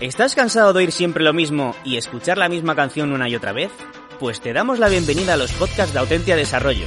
¿Estás 0.00 0.36
cansado 0.36 0.72
de 0.72 0.78
oír 0.78 0.92
siempre 0.92 1.24
lo 1.24 1.32
mismo 1.32 1.74
y 1.84 1.96
escuchar 1.96 2.38
la 2.38 2.48
misma 2.48 2.76
canción 2.76 3.10
una 3.10 3.28
y 3.28 3.34
otra 3.34 3.52
vez? 3.52 3.72
Pues 4.20 4.40
te 4.40 4.52
damos 4.52 4.78
la 4.78 4.88
bienvenida 4.88 5.34
a 5.34 5.36
los 5.36 5.52
podcasts 5.54 5.92
de 5.92 5.98
Autentia 5.98 6.36
Desarrollo, 6.36 6.86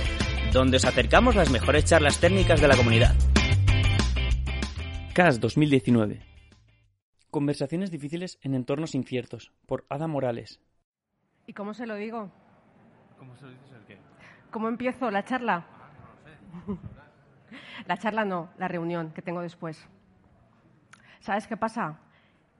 donde 0.54 0.78
os 0.78 0.86
acercamos 0.86 1.36
las 1.36 1.52
mejores 1.52 1.84
charlas 1.84 2.22
técnicas 2.22 2.62
de 2.62 2.70
la 2.70 2.78
comunidad. 2.78 3.14
CAS 5.14 5.42
2019 5.42 6.22
Conversaciones 7.30 7.92
difíciles 7.92 8.40
en 8.44 8.54
entornos 8.56 8.96
inciertos, 8.96 9.52
por 9.66 9.86
Ada 9.90 10.08
Morales. 10.08 10.62
¿Y 11.48 11.52
cómo 11.52 11.74
se 11.74 11.88
lo 11.88 11.96
digo? 11.96 12.32
¿Cómo 13.20 13.36
se 13.36 13.44
lo 13.44 13.52
dices 13.52 13.72
el 13.74 13.86
qué? 13.88 13.98
¿Cómo 14.52 14.70
empiezo 14.70 15.12
la 15.12 15.26
charla? 15.26 15.66
Ah, 15.68 15.90
no 16.00 16.66
lo 16.66 16.76
sé. 16.76 16.80
La 17.88 17.98
charla 17.98 18.24
no, 18.24 18.52
la 18.58 18.70
reunión 18.70 19.12
que 19.12 19.22
tengo 19.22 19.42
después. 19.42 19.86
¿Sabes 21.20 21.48
qué 21.48 21.58
pasa? 21.58 22.00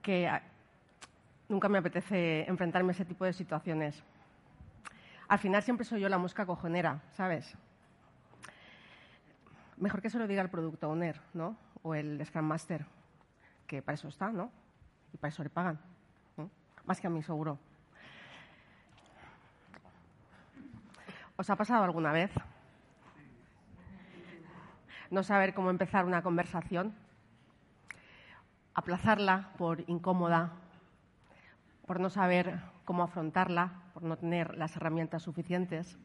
Que 0.02 0.28
ah, 0.28 0.42
nunca 1.48 1.68
me 1.68 1.78
apetece 1.78 2.44
enfrentarme 2.48 2.90
a 2.90 2.92
ese 2.92 3.04
tipo 3.04 3.24
de 3.24 3.32
situaciones. 3.32 4.02
Al 5.28 5.38
final 5.38 5.62
siempre 5.62 5.84
soy 5.84 6.00
yo 6.00 6.08
la 6.08 6.18
mosca 6.18 6.44
cojonera, 6.44 7.00
¿sabes? 7.12 7.56
Mejor 9.76 10.02
que 10.02 10.10
se 10.10 10.18
lo 10.18 10.26
diga 10.26 10.42
el 10.42 10.50
Product 10.50 10.82
Owner, 10.84 11.20
¿no? 11.32 11.56
O 11.82 11.94
el 11.94 12.24
Scrum 12.24 12.44
Master, 12.44 12.84
que 13.66 13.82
para 13.82 13.94
eso 13.94 14.08
está, 14.08 14.30
¿no? 14.30 14.50
Y 15.12 15.16
para 15.16 15.30
eso 15.30 15.42
le 15.42 15.50
pagan. 15.50 15.78
¿no? 16.36 16.50
Más 16.84 17.00
que 17.00 17.06
a 17.06 17.10
mí, 17.10 17.22
seguro. 17.22 17.58
¿Os 21.36 21.50
ha 21.50 21.56
pasado 21.56 21.82
alguna 21.84 22.12
vez 22.12 22.30
no 25.10 25.22
saber 25.22 25.54
cómo 25.54 25.70
empezar 25.70 26.04
una 26.04 26.22
conversación? 26.22 26.94
Aplazarla 28.74 29.50
por 29.58 29.84
incómoda, 29.88 30.52
por 31.86 32.00
no 32.00 32.08
saber 32.08 32.58
cómo 32.84 33.02
afrontarla, 33.02 33.82
por 33.92 34.02
no 34.02 34.16
tener 34.16 34.56
las 34.56 34.74
herramientas 34.76 35.22
suficientes. 35.22 35.98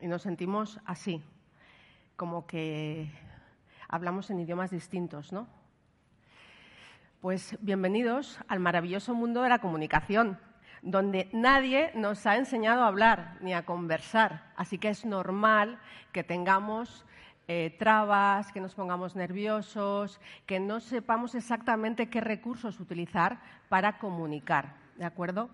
Y 0.00 0.08
nos 0.08 0.22
sentimos 0.22 0.80
así, 0.84 1.22
como 2.16 2.46
que 2.46 3.10
hablamos 3.88 4.30
en 4.30 4.40
idiomas 4.40 4.70
distintos, 4.70 5.32
¿no? 5.32 5.46
Pues 7.20 7.56
bienvenidos 7.60 8.40
al 8.48 8.60
maravilloso 8.60 9.14
mundo 9.14 9.42
de 9.42 9.50
la 9.50 9.58
comunicación, 9.60 10.38
donde 10.82 11.28
nadie 11.32 11.92
nos 11.94 12.26
ha 12.26 12.36
enseñado 12.36 12.82
a 12.82 12.86
hablar 12.88 13.36
ni 13.42 13.52
a 13.52 13.64
conversar. 13.64 14.52
Así 14.56 14.78
que 14.78 14.88
es 14.88 15.04
normal 15.04 15.78
que 16.12 16.24
tengamos 16.24 17.04
eh, 17.52 17.74
trabas, 17.80 18.52
que 18.52 18.60
nos 18.60 18.76
pongamos 18.76 19.16
nerviosos, 19.16 20.20
que 20.46 20.60
no 20.60 20.78
sepamos 20.78 21.34
exactamente 21.34 22.08
qué 22.08 22.20
recursos 22.20 22.78
utilizar 22.78 23.40
para 23.68 23.98
comunicar. 23.98 24.76
¿De 24.96 25.04
acuerdo? 25.04 25.50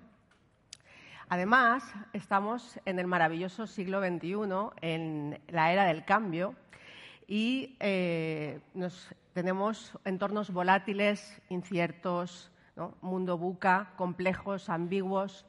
Además, 1.30 1.94
estamos 2.12 2.78
en 2.84 2.98
el 2.98 3.06
maravilloso 3.06 3.66
siglo 3.66 4.02
XXI, 4.06 4.36
en 4.82 5.40
la 5.48 5.72
era 5.72 5.86
del 5.86 6.04
cambio, 6.04 6.54
y 7.26 7.78
eh, 7.80 8.60
nos, 8.74 9.14
tenemos 9.32 9.98
entornos 10.04 10.50
volátiles, 10.50 11.40
inciertos, 11.48 12.52
mundo 13.00 13.38
buca, 13.38 13.94
complejos, 13.96 14.68
ambiguos. 14.68 15.46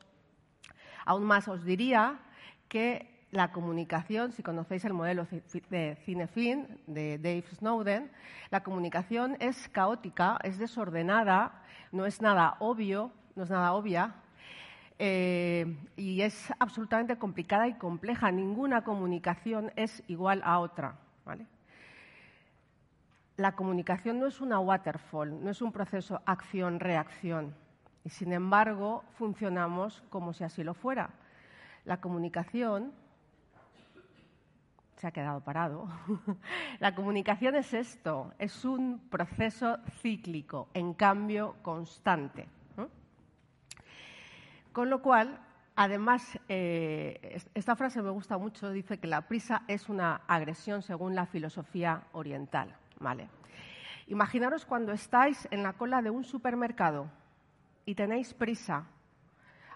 Aún 1.03 1.25
más 1.25 1.49
os 1.49 1.65
diría 1.65 2.21
que 2.69 3.16
la 3.31 3.51
comunicación, 3.51 4.31
si 4.31 4.41
conocéis 4.41 4.85
el 4.85 4.93
modelo 4.93 5.27
de 5.69 5.97
Cinefin 6.05 6.79
de 6.87 7.17
Dave 7.17 7.43
Snowden, 7.55 8.09
la 8.49 8.63
comunicación 8.63 9.35
es 9.39 9.67
caótica, 9.69 10.39
es 10.43 10.57
desordenada, 10.57 11.61
no 11.91 12.05
es 12.05 12.21
nada 12.21 12.55
obvio, 12.59 13.11
no 13.35 13.43
es 13.43 13.49
nada 13.49 13.73
obvia, 13.73 14.15
eh, 14.99 15.77
y 15.95 16.21
es 16.21 16.53
absolutamente 16.59 17.17
complicada 17.17 17.67
y 17.67 17.73
compleja. 17.73 18.31
Ninguna 18.31 18.83
comunicación 18.83 19.71
es 19.75 20.03
igual 20.07 20.41
a 20.43 20.59
otra. 20.59 20.95
La 23.35 23.51
comunicación 23.51 24.19
no 24.19 24.25
es 24.25 24.41
una 24.41 24.59
waterfall, 24.59 25.43
no 25.43 25.51
es 25.51 25.61
un 25.61 25.71
proceso 25.71 26.21
acción-reacción. 26.25 27.53
Y 28.03 28.09
sin 28.09 28.33
embargo, 28.33 29.03
funcionamos 29.17 30.01
como 30.09 30.33
si 30.33 30.43
así 30.43 30.63
lo 30.63 30.73
fuera. 30.73 31.11
La 31.85 32.01
comunicación 32.01 32.93
se 34.97 35.07
ha 35.07 35.11
quedado 35.11 35.41
parado. 35.41 35.87
La 36.79 36.95
comunicación 36.95 37.55
es 37.55 37.73
esto, 37.73 38.33
es 38.39 38.65
un 38.65 39.07
proceso 39.09 39.77
cíclico, 40.01 40.69
en 40.73 40.93
cambio 40.93 41.55
constante. 41.61 42.47
Con 44.73 44.91
lo 44.91 45.01
cual, 45.01 45.39
además, 45.75 46.39
eh, 46.47 47.39
esta 47.55 47.75
frase 47.75 48.01
me 48.03 48.11
gusta 48.11 48.37
mucho, 48.37 48.69
dice 48.69 48.99
que 48.99 49.07
la 49.07 49.27
prisa 49.27 49.63
es 49.67 49.89
una 49.89 50.21
agresión 50.27 50.83
según 50.83 51.15
la 51.15 51.25
filosofía 51.25 52.03
oriental. 52.11 52.75
¿vale? 52.99 53.27
Imaginaros 54.05 54.65
cuando 54.65 54.91
estáis 54.91 55.47
en 55.49 55.63
la 55.63 55.73
cola 55.73 56.03
de 56.03 56.11
un 56.11 56.23
supermercado 56.23 57.09
y 57.85 57.95
tenéis 57.95 58.35
prisa. 58.35 58.85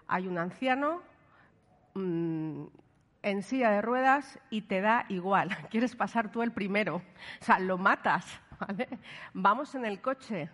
Hay 0.07 0.27
un 0.27 0.38
anciano 0.38 1.01
mmm, 1.95 2.65
en 3.23 3.43
silla 3.43 3.71
de 3.71 3.81
ruedas 3.81 4.39
y 4.49 4.61
te 4.61 4.81
da 4.81 5.05
igual. 5.09 5.55
Quieres 5.69 5.95
pasar 5.95 6.31
tú 6.31 6.41
el 6.41 6.51
primero. 6.51 6.97
O 7.41 7.43
sea, 7.43 7.59
lo 7.59 7.77
matas. 7.77 8.39
¿vale? 8.59 8.87
Vamos 9.33 9.75
en 9.75 9.85
el 9.85 10.01
coche 10.01 10.49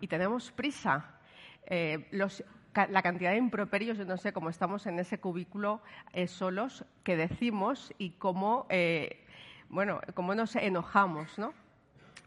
y 0.00 0.06
tenemos 0.08 0.50
prisa. 0.52 1.04
Eh, 1.66 2.08
la 2.10 3.02
cantidad 3.02 3.32
de 3.32 3.36
improperios, 3.36 3.98
yo 3.98 4.04
no 4.04 4.16
sé 4.16 4.32
cómo 4.32 4.48
estamos 4.48 4.86
en 4.86 4.98
ese 4.98 5.20
cubículo 5.20 5.82
eh, 6.12 6.26
solos, 6.26 6.84
que 7.04 7.16
decimos 7.16 7.92
y 7.98 8.10
cómo, 8.10 8.66
eh, 8.70 9.24
bueno, 9.68 10.00
cómo 10.14 10.34
nos 10.34 10.56
enojamos, 10.56 11.38
¿no? 11.38 11.52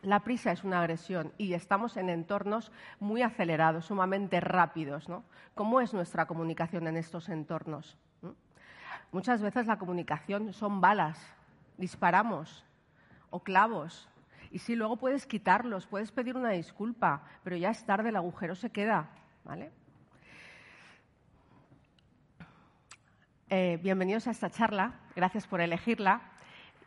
La 0.06 0.20
prisa 0.20 0.52
es 0.52 0.64
una 0.64 0.82
agresión 0.82 1.34
y 1.40 1.54
estamos 1.54 1.98
en 1.98 2.10
entornos 2.10 2.72
muy 3.00 3.24
acelerados, 3.24 3.86
sumamente 3.86 4.40
rápidos. 4.40 5.10
¿no? 5.10 5.24
¿Cómo 5.56 5.82
es 5.82 5.96
nuestra 5.96 6.28
comunicación 6.28 6.86
en 6.86 6.96
estos 6.96 7.28
entornos? 7.28 7.98
Muchas 9.16 9.42
veces 9.42 9.66
la 9.66 9.78
comunicación 9.78 10.52
son 10.52 10.82
balas, 10.82 11.18
disparamos 11.78 12.66
o 13.30 13.40
clavos. 13.40 14.10
Y 14.52 14.60
sí, 14.60 14.76
luego 14.76 14.98
puedes 14.98 15.26
quitarlos, 15.26 15.88
puedes 15.88 16.12
pedir 16.12 16.36
una 16.36 16.50
disculpa, 16.50 17.24
pero 17.42 17.56
ya 17.56 17.70
es 17.70 17.86
tarde, 17.86 18.10
el 18.10 18.18
agujero 18.18 18.56
se 18.56 18.72
queda. 18.72 19.08
¿vale? 19.46 19.72
Eh, 23.50 23.80
bienvenidos 23.82 24.28
a 24.28 24.32
esta 24.32 24.50
charla, 24.50 24.96
gracias 25.16 25.48
por 25.48 25.62
elegirla. 25.62 26.20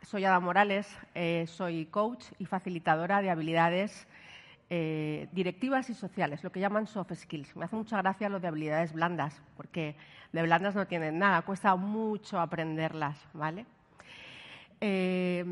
Soy 0.03 0.23
Ada 0.23 0.39
Morales, 0.39 0.99
eh, 1.15 1.45
soy 1.47 1.87
coach 1.87 2.25
y 2.37 2.45
facilitadora 2.45 3.23
de 3.23 3.31
habilidades 3.31 4.07
eh, 4.69 5.27
directivas 5.31 5.89
y 5.89 5.93
sociales, 5.93 6.43
lo 6.43 6.51
que 6.51 6.59
llaman 6.59 6.87
soft 6.87 7.13
skills. 7.13 7.55
Me 7.55 7.65
hace 7.65 7.75
mucha 7.75 7.97
gracia 7.97 8.29
lo 8.29 8.39
de 8.39 8.47
habilidades 8.47 8.93
blandas, 8.93 9.41
porque 9.57 9.95
de 10.31 10.41
blandas 10.43 10.75
no 10.75 10.87
tienen 10.87 11.17
nada, 11.17 11.41
cuesta 11.41 11.75
mucho 11.75 12.39
aprenderlas, 12.39 13.17
¿vale? 13.33 13.65
Eh, 14.81 15.43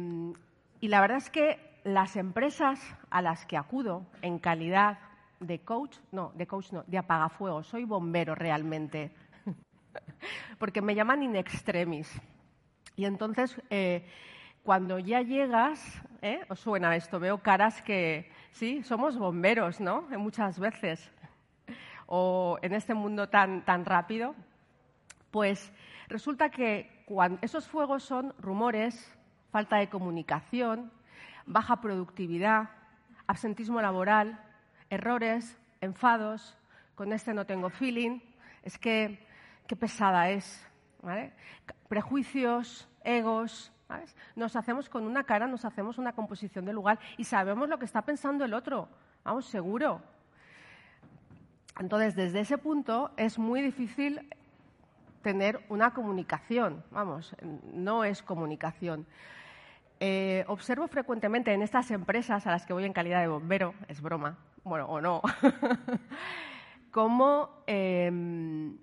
y 0.80 0.88
la 0.88 1.02
verdad 1.02 1.18
es 1.18 1.30
que 1.30 1.60
las 1.84 2.16
empresas 2.16 2.80
a 3.10 3.22
las 3.22 3.46
que 3.46 3.58
acudo 3.58 4.06
en 4.22 4.40
calidad 4.40 5.00
de 5.40 5.60
coach, 5.60 5.98
no, 6.12 6.32
de 6.36 6.48
coach 6.48 6.72
no, 6.72 6.84
de 6.88 6.98
apagafuego, 6.98 7.64
soy 7.64 7.86
bombero 7.86 8.36
realmente, 8.36 9.12
porque 10.60 10.82
me 10.82 10.96
llaman 10.96 11.24
in 11.24 11.36
extremis. 11.36 12.22
Y 12.96 13.06
entonces 13.06 13.60
cuando 14.68 15.00
ya 15.00 15.22
llegas, 15.22 15.80
¿eh? 16.22 16.42
os 16.50 16.60
suena 16.60 16.94
esto, 16.98 17.22
veo 17.22 17.38
caras 17.38 17.82
que 17.82 18.30
sí, 18.52 18.84
somos 18.84 19.18
bomberos, 19.18 19.80
¿no? 19.80 20.04
Muchas 20.18 20.60
veces. 20.60 21.12
O 22.06 22.58
en 22.62 22.74
este 22.74 22.94
mundo 22.94 23.30
tan, 23.30 23.64
tan 23.66 23.86
rápido. 23.86 24.36
Pues 25.32 25.72
resulta 26.08 26.50
que 26.50 27.04
esos 27.42 27.68
fuegos 27.68 28.04
son 28.04 28.34
rumores, 28.40 29.16
falta 29.52 29.78
de 29.78 29.90
comunicación, 29.90 30.92
baja 31.46 31.82
productividad, 31.82 32.70
absentismo 33.28 33.82
laboral, 33.82 34.40
errores, 34.90 35.58
enfados, 35.82 36.58
con 36.96 37.14
este 37.14 37.34
no 37.34 37.46
tengo 37.46 37.70
feeling, 37.70 38.20
es 38.64 38.78
que 38.78 39.26
qué 39.68 39.76
pesada 39.76 40.30
es, 40.30 40.66
¿vale? 41.02 41.34
prejuicios, 41.88 42.90
egos, 43.04 43.72
Nos 44.36 44.56
hacemos 44.56 44.90
con 44.90 45.06
una 45.06 45.24
cara, 45.24 45.48
nos 45.48 45.66
hacemos 45.66 45.98
una 45.98 46.14
composición 46.14 46.66
de 46.66 46.74
lugar 46.74 47.00
y 47.18 47.24
sabemos 47.24 47.70
lo 47.70 47.80
que 47.80 47.86
está 47.86 48.02
pensando 48.02 48.44
el 48.46 48.54
otro, 48.54 48.90
vamos, 49.24 49.46
seguro. 49.46 50.02
Entonces, 51.80 52.16
desde 52.16 52.40
ese 52.40 52.58
punto 52.58 53.12
es 53.18 53.38
muy 53.38 53.62
difícil 53.62 54.28
tener 55.22 55.64
una 55.70 55.94
comunicación, 55.94 56.84
vamos, 56.92 57.36
no 57.74 58.04
es 58.04 58.22
comunicación. 58.22 59.06
Eh, 60.00 60.46
observo 60.48 60.88
frecuentemente 60.88 61.54
en 61.54 61.62
estas 61.62 61.90
empresas 61.92 62.46
a 62.46 62.52
las 62.52 62.66
que 62.66 62.74
voy 62.74 62.86
en 62.86 62.94
calidad 62.94 63.22
de 63.22 63.28
bombero, 63.28 63.74
es 63.88 64.00
broma, 64.02 64.38
bueno, 64.64 64.86
o 64.86 65.02
no, 65.02 65.22
como 66.92 67.64
em, 67.66 68.78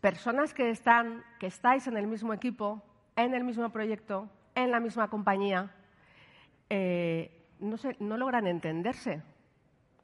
personas 0.00 0.52
que, 0.52 0.70
están, 0.70 1.24
que 1.38 1.46
estáis 1.46 1.86
en 1.86 1.96
el 1.96 2.06
mismo 2.06 2.34
equipo, 2.34 2.82
en 3.16 3.34
el 3.34 3.44
mismo 3.44 3.70
proyecto, 3.70 4.28
en 4.64 4.70
la 4.70 4.80
misma 4.80 5.08
compañía, 5.08 5.70
eh, 6.70 7.46
no, 7.60 8.16
logran 8.16 8.46
entenderse. 8.46 9.22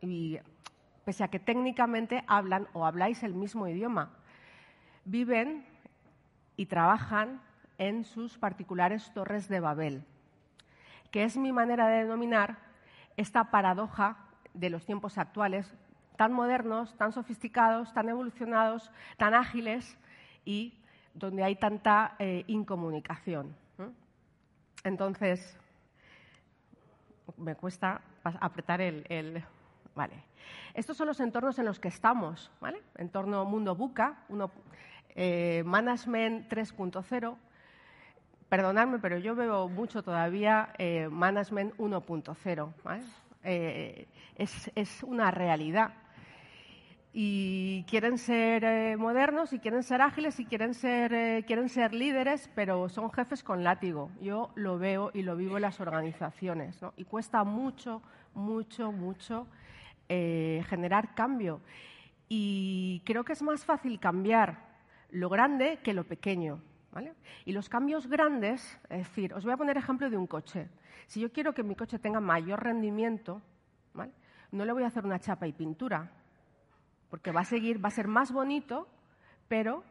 Y 0.01 0.39
pese 1.05 1.25
a 1.25 1.29
que 1.29 1.39
técnicamente 1.39 2.25
hablan 2.27 2.69
o 2.73 2.87
habláis 2.87 3.23
el 3.23 3.35
mismo 3.35 3.69
idioma, 3.69 4.11
viven 5.05 5.65
y 6.57 6.67
trabajan 6.67 7.41
en 7.79 8.05
sus 8.05 8.39
particulares 8.39 9.13
torres 9.13 9.49
de 9.49 9.61
Babel, 9.61 10.05
que 11.11 11.25
es 11.25 11.37
mi 11.37 11.53
manera 11.53 11.89
de 11.89 12.05
denominar 12.05 12.59
esta 13.17 13.51
paradoja 13.51 14.17
de 14.55 14.71
los 14.71 14.87
tiempos 14.87 15.19
actuales, 15.19 15.75
tan 16.17 16.33
modernos, 16.33 16.97
tan 16.97 17.13
sofisticados, 17.13 17.93
tan 17.93 18.09
evolucionados, 18.09 18.91
tan 19.17 19.35
ágiles 19.35 19.99
y 20.45 20.75
donde 21.13 21.45
hay 21.45 21.57
tanta 21.57 22.15
eh, 22.19 22.45
incomunicación. 22.47 23.57
Entonces, 24.85 25.57
me 27.39 27.55
cuesta 27.57 28.03
apretar 28.23 28.81
el, 28.81 29.43
Vale. 29.95 30.25
Estos 30.75 30.97
son 30.97 31.07
los 31.07 31.21
entornos 31.21 31.59
en 31.59 31.67
los 31.67 31.79
que 31.79 31.89
estamos, 31.89 32.51
¿vale? 32.61 32.83
Entorno 32.97 33.45
mundo 33.45 33.77
buca, 33.77 34.25
uno, 34.29 34.51
eh, 35.15 35.63
management 35.65 36.49
3.0. 36.53 37.37
Perdonadme, 38.49 38.99
pero 38.99 39.19
yo 39.19 39.37
veo 39.37 39.69
mucho 39.69 40.03
todavía 40.03 40.75
eh, 40.79 41.09
management 41.09 41.77
1.0. 41.77 42.73
¿vale? 42.83 43.05
Eh, 43.45 44.09
es, 44.35 44.71
es, 44.75 45.03
una 45.05 45.31
realidad. 45.31 45.95
Y 47.17 47.85
quieren 47.85 48.19
ser 48.19 48.65
eh, 48.65 48.97
modernos, 48.97 49.53
y 49.53 49.61
quieren 49.61 49.85
ser 49.85 50.03
ágiles, 50.03 50.41
y 50.41 50.47
quieren 50.47 50.75
ser, 50.75 51.15
eh, 51.15 51.45
quieren 51.47 51.69
ser 51.69 51.95
líderes, 51.95 52.51
pero 52.57 52.89
son 52.89 53.13
jefes 53.13 53.45
con 53.45 53.63
látigo. 53.63 54.11
Yo 54.21 54.51
lo 54.57 54.79
veo 54.79 55.13
y 55.15 55.23
lo 55.23 55.37
vivo 55.37 55.57
en 55.57 55.63
las 55.63 55.79
organizaciones. 55.79 56.83
¿no? 56.83 56.93
Y 56.97 57.05
cuesta 57.05 57.45
mucho, 57.45 58.03
mucho, 58.35 58.91
mucho 58.91 59.47
generar 60.09 61.15
cambio. 61.15 61.61
Y 62.29 63.01
creo 63.05 63.25
que 63.25 63.33
es 63.33 63.43
más 63.43 63.65
fácil 63.65 63.99
cambiar 64.01 64.59
lo 65.11 65.29
grande 65.29 65.79
que 65.85 65.95
lo 65.95 66.05
pequeño. 66.05 66.61
¿Vale? 66.93 67.15
Y 67.45 67.53
los 67.53 67.69
cambios 67.69 68.07
grandes, 68.07 68.79
es 68.89 68.99
decir, 68.99 69.35
os 69.35 69.45
voy 69.45 69.53
a 69.53 69.57
poner 69.57 69.77
ejemplo 69.77 70.11
de 70.11 70.17
un 70.17 70.27
coche. 70.27 70.69
Si 71.07 71.21
yo 71.21 71.33
quiero 71.33 71.53
que 71.53 71.63
mi 71.63 71.75
coche 71.75 71.99
tenga 71.99 72.21
mayor 72.21 72.63
rendimiento, 72.63 73.41
no 74.53 74.65
le 74.65 74.73
voy 74.73 74.85
a 74.85 74.87
hacer 74.87 75.05
una 75.05 75.19
chapa 75.19 75.47
y 75.49 75.53
pintura, 75.53 76.11
porque 77.15 77.31
va 77.31 77.43
a 77.43 77.45
seguir, 77.45 77.79
va 77.79 77.91
a 77.91 77.93
ser 77.93 78.09
más 78.09 78.33
bonito, 78.33 78.89
pero 79.47 79.85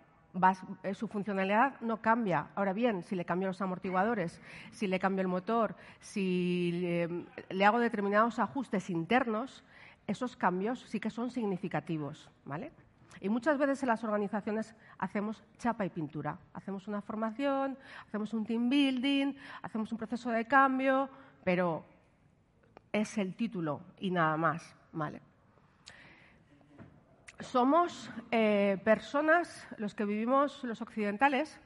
eh, 0.84 0.94
su 0.94 1.08
funcionalidad 1.08 1.80
no 1.80 2.02
cambia. 2.02 2.50
Ahora 2.54 2.74
bien, 2.74 3.02
si 3.02 3.16
le 3.16 3.24
cambio 3.24 3.48
los 3.48 3.62
amortiguadores, 3.62 4.42
si 4.74 4.88
le 4.88 5.00
cambio 5.00 5.22
el 5.22 5.30
motor, 5.30 5.74
si 6.02 6.72
le, 6.74 7.25
le 7.50 7.66
hago 7.66 7.80
determinados 7.80 8.40
ajustes 8.40 8.90
internos, 8.90 9.64
esos 10.06 10.36
cambios 10.36 10.81
sí 10.81 11.00
que 11.00 11.10
son 11.10 11.31
significativos, 11.31 12.30
¿vale? 12.44 12.74
Y 13.22 13.30
muchas 13.30 13.58
veces 13.58 13.81
en 13.84 13.88
las 13.88 14.04
organizaciones 14.04 14.75
hacemos 14.98 15.46
chapa 15.60 15.86
y 15.86 15.90
pintura. 15.92 16.38
Hacemos 16.54 16.90
una 16.90 17.00
formación, 17.00 17.78
hacemos 18.06 18.34
un 18.34 18.46
team 18.46 18.70
building, 18.70 19.34
hacemos 19.62 19.90
un 19.94 19.98
proceso 19.98 20.30
de 20.30 20.44
cambio, 20.44 21.08
pero 21.46 21.86
es 22.92 23.18
el 23.18 23.34
título 23.34 23.80
y 24.02 24.12
nada 24.12 24.36
más. 24.36 24.75
¿vale? 24.92 25.22
Somos 27.44 28.10
eh, 28.31 28.78
personas, 28.84 29.68
los 29.78 29.94
que 29.94 30.06
vivimos 30.06 30.63
los 30.63 30.81
occidentales, 30.81 31.60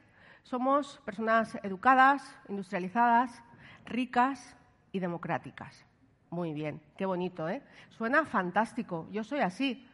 somos 0.44 1.00
personas 1.06 1.56
educadas, 1.64 2.24
industrializadas, 2.50 3.44
ricas 3.86 4.58
y 4.92 5.00
democráticas. 5.00 5.86
Muy 6.30 6.54
bien, 6.54 6.82
qué 6.98 7.06
bonito, 7.06 7.48
¿eh? 7.48 7.62
Suena 7.90 8.26
fantástico. 8.26 9.08
Yo 9.12 9.24
soy 9.24 9.40
así. 9.40 9.88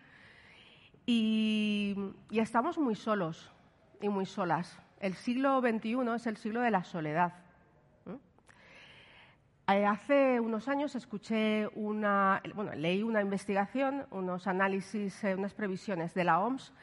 Y, 1.06 1.96
estamos 2.32 2.78
muy 2.78 2.96
solos 2.96 3.52
y 4.02 4.10
muy 4.10 4.26
solas. 4.26 4.80
El 5.00 5.16
siglo 5.16 5.60
XXI 5.60 5.98
es 6.16 6.28
el 6.28 6.38
siglo 6.38 6.62
de 6.62 6.72
la 6.72 6.84
soledad. 6.84 7.34
Eh, 9.70 9.86
hace 9.86 10.42
unos 10.42 10.68
años 10.68 10.94
escuché 10.94 11.70
una, 11.76 12.42
bueno, 12.54 12.74
leí 12.74 13.02
una 13.02 13.22
investigación, 13.22 14.06
unos 14.12 14.46
análisis, 14.46 15.24
eh, 15.24 15.36
unas 15.36 15.54
previsiones 15.54 16.14
de 16.14 16.26
la 16.26 16.42
OMS, 16.42 16.74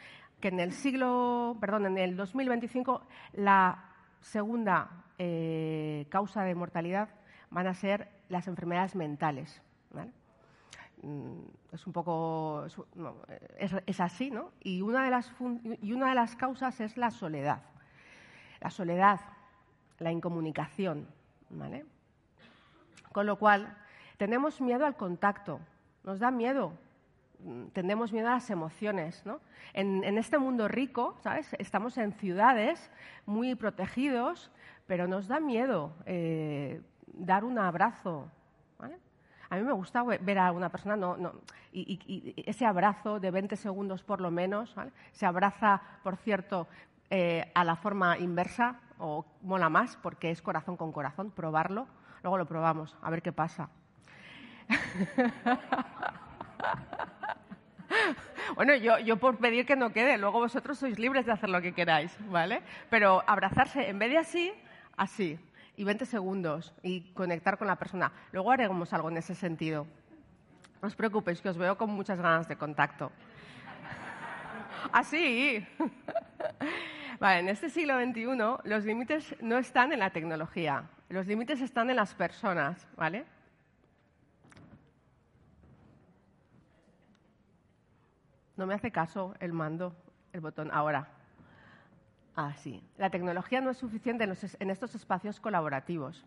que 0.40 0.48
en 0.48 0.60
el 0.60 0.72
siglo, 0.72 1.58
perdón, 1.60 1.84
en 1.84 1.98
el 1.98 2.16
2025 2.16 3.02
la 3.34 3.84
segunda 4.22 5.04
eh, 5.18 6.06
causa 6.08 6.42
de 6.42 6.54
mortalidad 6.54 7.10
van 7.50 7.66
a 7.66 7.74
ser 7.74 8.08
las 8.30 8.48
enfermedades 8.48 8.96
mentales. 8.96 9.60
Mm, 11.02 11.42
es 11.72 11.86
un 11.86 11.92
poco 11.92 12.64
es, 13.58 14.00
así, 14.00 14.30
¿no? 14.30 14.52
Y 14.62 14.80
una 14.80 15.04
de 15.04 15.10
las 15.10 15.30
y 15.82 15.92
una 15.92 16.08
de 16.08 16.14
las 16.14 16.34
causas 16.34 16.80
es 16.80 16.96
la 16.96 17.10
soledad. 17.10 17.62
La 18.60 18.70
soledad, 18.70 19.20
la 19.98 20.12
incomunicación, 20.12 21.06
¿vale? 21.50 21.84
Con 23.12 23.26
lo 23.26 23.36
cual, 23.36 23.76
tenemos 24.16 24.60
miedo 24.60 24.86
al 24.86 24.96
contacto, 24.96 25.60
nos 26.04 26.18
da 26.18 26.30
miedo, 26.30 26.72
mm, 27.40 27.66
tenemos 27.68 28.12
miedo 28.12 28.28
a 28.28 28.32
las 28.32 28.50
emociones, 28.50 29.24
¿no? 29.24 29.40
En, 29.72 30.18
este 30.18 30.38
mundo 30.38 30.68
rico, 30.68 31.16
¿sabes? 31.22 31.54
Estamos 31.58 31.96
en 31.98 32.12
ciudades 32.12 32.90
muy 33.26 33.54
protegidos, 33.54 34.50
pero 34.86 35.06
nos 35.06 35.28
da 35.28 35.40
miedo 35.40 35.92
eh, 36.06 36.82
dar 37.06 37.44
un 37.44 37.58
abrazo, 37.58 38.30
¿vale? 38.78 38.98
A 39.48 39.56
mí 39.56 39.62
me 39.62 39.72
gusta 39.72 40.02
ver 40.04 40.38
a 40.38 40.52
una 40.52 40.68
persona 40.68 40.96
no, 40.96 41.16
no, 41.16 41.32
y, 41.72 42.34
ese 42.46 42.66
abrazo 42.66 43.18
de 43.18 43.30
20 43.30 43.56
segundos 43.56 44.02
por 44.02 44.20
lo 44.20 44.30
menos, 44.30 44.74
se 45.12 45.26
abraza, 45.26 45.82
por 46.02 46.16
cierto, 46.16 46.68
eh, 47.10 47.50
a 47.54 47.64
la 47.64 47.74
forma 47.74 48.18
inversa 48.18 48.80
o 48.98 49.24
mola 49.42 49.68
más 49.68 49.96
porque 49.96 50.30
es 50.30 50.40
corazón 50.40 50.76
con 50.76 50.92
corazón, 50.92 51.32
probarlo. 51.32 51.88
Luego 52.22 52.38
lo 52.38 52.46
probamos, 52.46 52.96
a 53.02 53.10
ver 53.10 53.22
qué 53.22 53.32
pasa. 53.32 53.68
Bueno, 58.54 58.74
yo, 58.74 59.16
por 59.16 59.38
pedir 59.38 59.64
que 59.64 59.76
no 59.76 59.92
quede, 59.92 60.18
luego 60.18 60.38
vosotros 60.40 60.78
sois 60.78 60.98
libres 60.98 61.24
de 61.26 61.32
hacer 61.32 61.48
lo 61.48 61.62
que 61.62 61.72
queráis, 61.72 62.16
¿vale? 62.28 62.62
Pero 62.90 63.22
abrazarse, 63.26 63.88
en 63.88 63.98
vez 63.98 64.10
de 64.10 64.18
así, 64.18 64.52
así 64.96 65.38
y 65.76 65.84
20 65.84 66.04
segundos 66.04 66.74
y 66.82 67.12
conectar 67.14 67.56
con 67.56 67.68
la 67.68 67.76
persona. 67.76 68.12
Luego 68.32 68.50
haremos 68.50 68.92
algo 68.92 69.08
en 69.08 69.16
ese 69.16 69.34
sentido. 69.34 69.86
No 70.82 70.88
os 70.88 70.96
preocupéis, 70.96 71.40
que 71.40 71.48
os 71.48 71.56
veo 71.56 71.78
con 71.78 71.90
muchas 71.90 72.20
ganas 72.20 72.48
de 72.48 72.56
contacto. 72.56 73.12
Así. 74.92 75.66
Vale, 77.20 77.40
en 77.40 77.48
este 77.48 77.70
siglo 77.70 77.98
XXI 77.98 78.26
los 78.64 78.84
límites 78.84 79.34
no 79.40 79.58
están 79.58 79.92
en 79.92 80.00
la 80.00 80.10
tecnología, 80.10 80.84
los 81.10 81.26
límites 81.26 81.60
están 81.60 81.90
en 81.90 81.96
las 81.96 82.14
personas, 82.14 82.86
¿vale? 82.96 83.26
No 88.56 88.66
me 88.66 88.74
hace 88.74 88.92
caso 88.92 89.34
el 89.40 89.52
mando, 89.52 89.96
el 90.32 90.40
botón. 90.40 90.70
Ahora. 90.72 91.08
Ah, 92.36 92.54
sí. 92.56 92.82
La 92.96 93.10
tecnología 93.10 93.60
no 93.60 93.70
es 93.70 93.78
suficiente 93.78 94.24
en, 94.24 94.70
estos 94.70 94.94
espacios 94.94 95.40
colaborativos. 95.40 96.24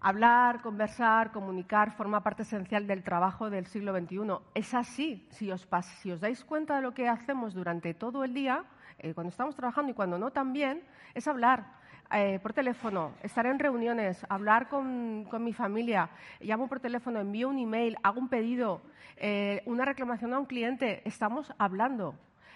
Hablar, 0.00 0.62
conversar, 0.62 1.30
comunicar 1.30 1.92
forma 1.92 2.24
parte 2.24 2.42
esencial 2.42 2.88
del 2.88 3.04
trabajo 3.04 3.48
del 3.48 3.66
siglo 3.66 3.96
XXI. 3.96 4.18
Es 4.54 4.74
así. 4.74 5.28
Si 5.30 5.52
os, 5.52 5.68
si 6.00 6.10
os 6.10 6.20
dais 6.20 6.44
cuenta 6.44 6.76
de 6.76 6.82
lo 6.82 6.92
que 6.92 7.08
hacemos 7.08 7.54
durante 7.54 7.94
todo 7.94 8.24
el 8.24 8.34
día, 8.34 8.64
eh, 8.98 9.14
cuando 9.14 9.28
estamos 9.28 9.54
trabajando 9.54 9.92
y 9.92 9.94
cuando 9.94 10.18
no 10.18 10.32
también, 10.32 10.82
es 11.14 11.28
hablar. 11.28 11.81
Eh, 12.14 12.38
por 12.42 12.52
teléfono, 12.52 13.12
estar 13.22 13.46
en 13.46 13.58
reuniones, 13.58 14.24
hablar 14.28 14.68
con, 14.68 15.24
con, 15.30 15.42
mi 15.42 15.52
familia, 15.52 16.10
llamo 16.40 16.68
por 16.68 16.80
teléfono, 16.80 17.20
envío 17.20 17.48
un 17.48 17.58
email, 17.58 17.96
hago 18.02 18.20
un 18.20 18.28
pedido, 18.28 18.82
eh, 19.16 19.62
una 19.66 19.84
reclamación 19.84 20.34
a 20.34 20.38
un 20.38 20.46
cliente, 20.46 21.02
estamos 21.04 21.52
hablando. 21.58 22.14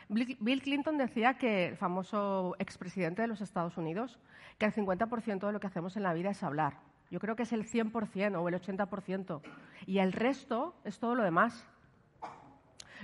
Bill 0.08 0.62
Clinton 0.62 0.98
decía 0.98 1.34
que, 1.34 1.68
el 1.68 1.76
famoso 1.76 2.54
expresidente 2.58 3.22
de 3.22 3.28
los 3.28 3.40
Estados 3.40 3.76
Unidos, 3.76 4.18
que 4.58 4.66
el 4.66 4.72
50% 4.72 5.46
de 5.46 5.52
lo 5.52 5.60
que 5.60 5.66
hacemos 5.66 5.96
en 5.96 6.04
la 6.04 6.14
vida 6.14 6.30
es 6.30 6.42
hablar. 6.42 6.78
Yo 7.10 7.20
creo 7.20 7.36
que 7.36 7.42
es 7.42 7.52
el 7.52 7.64
100% 7.64 8.40
o 8.40 8.48
el 8.48 8.54
80%. 8.54 9.40
Y 9.86 9.98
el 9.98 10.12
resto 10.12 10.74
es 10.84 10.98
todo 10.98 11.14
lo 11.14 11.22
demás. 11.22 11.66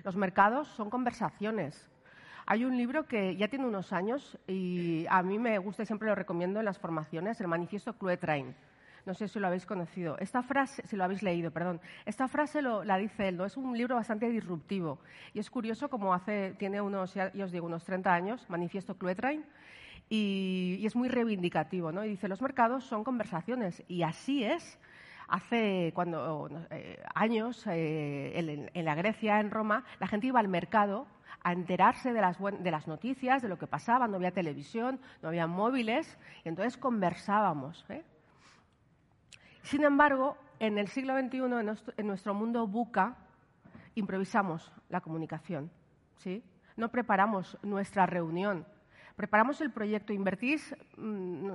Los 0.05 0.17
mercados 0.17 0.69
son 0.69 0.91
conversaciones. 0.91 1.92
Hay 2.47 2.65
un 2.65 2.77
libro 2.77 3.07
que 3.07 3.37
ya 3.37 3.49
tiene 3.49 3.67
unos 3.67 3.93
años 3.93 4.39
y 4.47 5.07
a 5.09 5.23
mí 5.23 5.39
me 5.39 5.59
gusta 5.59 5.83
y 5.83 5.87
siempre 5.87 6.09
lo 6.09 6.15
recomiendo 6.15 6.59
en 6.59 6.65
las 6.65 6.79
formaciones, 6.79 7.41
el 7.41 7.49
manifiesto 7.49 7.95
Train. 8.19 8.55
No 9.05 9.15
sé 9.15 9.27
si 9.27 9.41
lo 9.41 9.49
habéis 9.49 9.67
conocido. 9.67 10.17
Esta 10.19 10.43
frase, 10.43 10.87
si 10.87 10.97
lo 10.97 11.05
habéis 11.05 11.23
leído, 11.23 11.51
perdón. 11.51 11.81
Esta 12.07 12.29
frase 12.29 12.63
lo, 12.63 12.85
la 12.85 12.99
dice 12.99 13.29
él, 13.29 13.37
¿no? 13.37 13.45
Es 13.45 13.57
un 13.57 13.77
libro 13.77 13.97
bastante 13.97 14.29
disruptivo. 14.29 15.01
Y 15.35 15.41
es 15.41 15.51
curioso 15.51 15.89
como 15.89 16.15
hace, 16.15 16.55
tiene 16.59 16.81
unos, 16.81 17.15
ya, 17.15 17.33
os 17.43 17.51
digo, 17.51 17.67
unos 17.67 17.85
30 17.85 18.15
años, 18.15 18.49
Manifiesto 18.49 18.97
Cluetrain, 18.97 19.45
y, 20.09 20.77
y 20.79 20.87
es 20.87 20.95
muy 20.95 21.09
reivindicativo, 21.09 21.91
¿no? 21.91 22.05
Y 22.05 22.11
dice, 22.11 22.29
los 22.29 22.43
mercados 22.43 22.85
son 22.85 23.03
conversaciones. 23.03 23.83
Y 23.89 24.03
así 24.03 24.45
es 24.45 24.79
hace 25.27 25.93
cuando, 25.95 26.49
eh, 26.71 27.03
años 27.15 27.67
eh, 27.67 28.33
en, 28.35 28.71
en, 28.73 28.85
la 28.85 28.95
Grecia, 28.95 29.41
en 29.41 29.51
Roma, 29.51 29.85
la 29.99 30.07
gente 30.07 30.27
iba 30.29 30.39
al 30.39 30.49
mercado 30.49 31.07
a 31.43 31.53
enterarse 31.53 32.13
de 32.13 32.21
las, 32.21 32.39
de 32.39 32.71
las, 32.71 32.87
noticias, 32.87 33.43
de 33.43 33.49
lo 33.49 33.59
que 33.59 33.67
pasaba, 33.67 34.07
no 34.07 34.17
había 34.17 34.33
televisión, 34.33 35.01
no 35.23 35.29
había 35.29 35.47
móviles, 35.47 36.19
y 36.45 36.49
entonces 36.49 36.77
conversábamos. 36.77 37.85
¿eh? 37.89 38.05
Sin 39.63 39.85
embargo, 39.85 40.37
en 40.59 40.79
el 40.79 40.89
siglo 40.89 41.19
XXI, 41.19 41.39
en 41.97 42.07
nuestro, 42.07 42.35
mundo 42.35 42.67
buca, 42.67 43.17
improvisamos 43.95 44.73
la 44.89 45.01
comunicación. 45.01 45.71
¿sí? 46.19 46.43
No 46.77 46.91
preparamos 46.91 47.59
nuestra 47.63 48.07
reunión. 48.07 48.67
Preparamos 49.17 49.61
el 49.61 49.71
proyecto. 49.71 50.13
Invertís 50.13 50.75
mmm, 50.97 51.53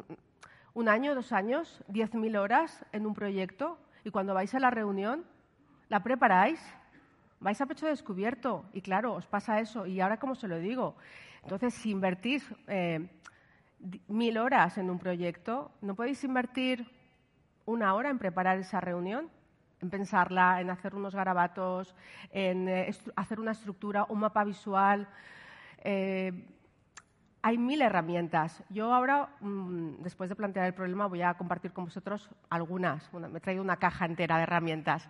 un 0.73 0.89
año, 0.89 1.15
dos 1.15 1.31
años, 1.31 1.83
diez 1.87 2.13
mil 2.13 2.37
horas 2.37 2.85
en 2.91 3.05
un 3.05 3.13
proyecto 3.13 3.79
y 4.03 4.11
cuando 4.11 4.33
vais 4.33 4.53
a 4.53 4.59
la 4.59 4.69
reunión, 4.69 5.25
la 5.89 6.03
preparáis, 6.03 6.61
vais 7.39 7.59
a 7.61 7.65
pecho 7.65 7.87
descubierto 7.87 8.65
y 8.73 8.81
claro, 8.81 9.13
os 9.13 9.27
pasa 9.27 9.59
eso. 9.59 9.85
Y 9.85 10.01
ahora, 10.01 10.17
¿cómo 10.17 10.35
se 10.35 10.47
lo 10.47 10.59
digo? 10.59 10.95
Entonces, 11.43 11.73
si 11.73 11.91
invertís 11.91 12.43
eh, 12.67 13.07
mil 14.07 14.37
horas 14.37 14.77
en 14.77 14.89
un 14.89 14.99
proyecto, 14.99 15.71
¿no 15.81 15.95
podéis 15.95 16.23
invertir 16.23 16.89
una 17.65 17.93
hora 17.93 18.09
en 18.09 18.17
preparar 18.17 18.57
esa 18.57 18.81
reunión? 18.81 19.29
En 19.79 19.89
pensarla, 19.91 20.59
en 20.59 20.71
hacer 20.71 20.95
unos 20.95 21.13
garabatos, 21.13 21.95
en 22.31 22.67
eh, 22.67 22.89
hacer 23.15 23.39
una 23.39 23.51
estructura, 23.51 24.05
un 24.09 24.19
mapa 24.19 24.43
visual. 24.43 25.07
Eh, 25.83 26.47
hay 27.43 27.57
mil 27.59 27.81
herramientas. 27.81 28.63
Yo 28.69 28.91
ahora, 28.91 29.29
mmm, 29.39 30.01
después 30.01 30.29
de 30.29 30.35
plantear 30.35 30.65
el 30.65 30.73
problema, 30.73 31.05
voy 31.05 31.21
a 31.21 31.35
compartir 31.35 31.71
con 31.71 31.85
vosotros 31.85 32.29
algunas. 32.49 33.09
Bueno, 33.11 33.29
me 33.29 33.37
he 33.37 33.41
traído 33.41 33.61
una 33.61 33.77
caja 33.77 34.05
entera 34.05 34.37
de 34.37 34.43
herramientas. 34.43 35.07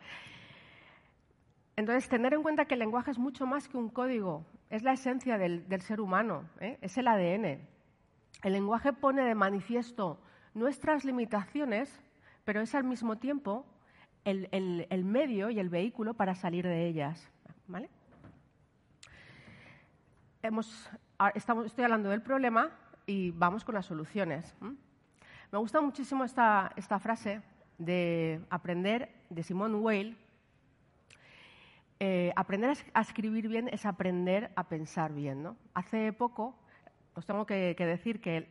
Entonces, 1.78 2.10
tener 2.10 2.34
en 2.34 2.42
cuenta 2.42 2.66
que 2.66 2.74
el 2.74 2.80
lenguaje 2.80 3.12
es 3.12 3.20
mucho 3.20 3.46
más 3.46 3.68
que 3.68 3.78
un 3.78 3.90
código, 3.90 4.44
es 4.72 4.82
la 4.82 4.94
esencia 4.94 5.38
del, 5.38 5.64
ser 5.82 6.02
humano, 6.02 6.44
¿eh? 6.60 6.80
es 6.82 6.98
el 6.98 7.08
ADN. 7.08 7.62
El 8.44 8.54
lenguaje 8.54 8.94
pone 8.94 9.24
de 9.24 9.36
manifiesto 9.36 10.20
nuestras 10.56 11.06
limitaciones, 11.06 12.02
pero 12.46 12.62
es 12.62 12.74
al 12.74 12.84
mismo 12.84 13.18
tiempo 13.18 13.64
el, 14.26 15.06
medio 15.06 15.52
y 15.52 15.60
el 15.60 15.70
vehículo 15.70 16.16
para 16.16 16.34
salir 16.34 16.66
de 16.66 16.88
ellas. 16.88 17.30
¿vale? 17.68 17.92
Estamos, 20.42 20.90
estoy 21.66 21.84
hablando 21.84 22.10
del 22.10 22.24
problema 22.24 22.72
y 23.06 23.30
vamos 23.32 23.64
con 23.64 23.76
las 23.76 23.86
soluciones. 23.86 24.56
Me 25.52 25.60
gusta 25.60 25.80
muchísimo 25.80 26.24
esta, 26.24 26.72
esta 26.76 26.98
frase 26.98 27.44
de 27.78 28.42
aprender 28.50 29.12
de 29.30 29.44
Simone 29.44 29.76
Weil, 29.76 30.18
eh, 32.00 32.32
aprender 32.36 32.78
a 32.94 33.02
escribir 33.02 33.48
bien 33.48 33.70
es 33.72 33.86
aprender 33.86 34.52
a 34.56 34.66
pensar 34.66 35.14
bien. 35.14 35.44
¿no? 35.44 35.58
Hace 35.74 36.14
poco 36.14 36.56
os 37.18 37.26
tengo 37.26 37.48
que, 37.48 37.74
decir 37.76 38.22
que 38.22 38.48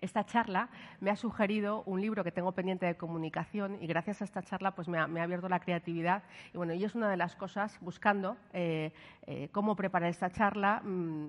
esta 0.00 0.24
charla 0.24 0.70
me 1.00 1.10
ha 1.10 1.16
sugerido 1.16 1.82
un 1.84 2.00
libro 2.00 2.24
que 2.24 2.32
tengo 2.32 2.52
pendiente 2.52 2.86
de 2.86 2.96
comunicación 2.96 3.76
y 3.82 3.86
gracias 3.86 4.22
a 4.22 4.24
esta 4.24 4.42
charla 4.42 4.74
pues 4.74 4.88
me 4.88 4.98
ha, 4.98 5.02
abierto 5.22 5.50
la 5.50 5.60
creatividad 5.60 6.22
y 6.54 6.56
bueno, 6.56 6.72
y 6.72 6.82
es 6.82 6.94
una 6.94 7.10
de 7.10 7.18
las 7.18 7.36
cosas 7.36 7.78
buscando 7.82 8.38
eh, 8.54 8.90
eh, 9.26 9.50
cómo 9.52 9.76
preparar 9.76 10.08
esta 10.08 10.30
charla. 10.30 10.80
Mmm, 10.82 11.28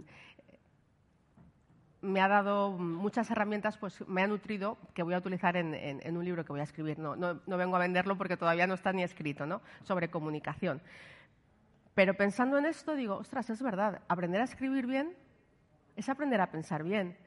me 2.01 2.21
ha 2.21 2.27
dado 2.27 2.71
muchas 2.71 3.29
herramientas, 3.31 3.77
pues 3.77 4.07
me 4.07 4.21
ha 4.21 4.27
nutrido, 4.27 4.77
que 4.93 5.03
voy 5.03 5.13
a 5.13 5.17
utilizar 5.17 5.57
en, 5.57 6.17
un 6.17 6.23
libro 6.23 6.45
que 6.45 6.53
voy 6.53 6.61
a 6.61 6.63
escribir. 6.63 6.99
No, 6.99 7.15
no, 7.15 7.57
vengo 7.57 7.75
a 7.75 7.79
venderlo 7.79 8.17
porque 8.17 8.37
todavía 8.37 8.67
no 8.67 8.75
está 8.75 8.93
ni 8.93 9.03
escrito, 9.03 9.45
¿no? 9.45 9.61
Sobre 9.83 10.09
comunicación. 10.09 10.81
Pero 11.97 12.13
pensando 12.13 12.59
en 12.59 12.67
esto, 12.67 12.93
digo, 12.93 13.15
ostras, 13.15 13.49
es 13.49 13.59
verdad, 13.59 14.03
aprender 14.07 14.39
a 14.39 14.43
escribir 14.43 14.85
bien 14.85 15.15
es 15.95 16.09
aprender 16.09 16.39
a 16.41 16.51
pensar 16.51 16.83
bien. 16.83 17.17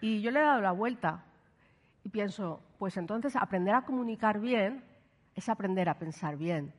Y 0.00 0.22
yo 0.22 0.30
le 0.30 0.40
he 0.40 0.42
dado 0.42 0.62
la 0.62 0.72
vuelta 0.72 1.22
y 2.02 2.08
pienso, 2.08 2.62
pues 2.78 2.96
entonces 2.96 3.36
aprender 3.36 3.74
a 3.74 3.82
comunicar 3.82 4.40
bien 4.40 4.82
es 5.34 5.50
aprender 5.50 5.90
a 5.90 5.98
pensar 5.98 6.38
bien. 6.38 6.72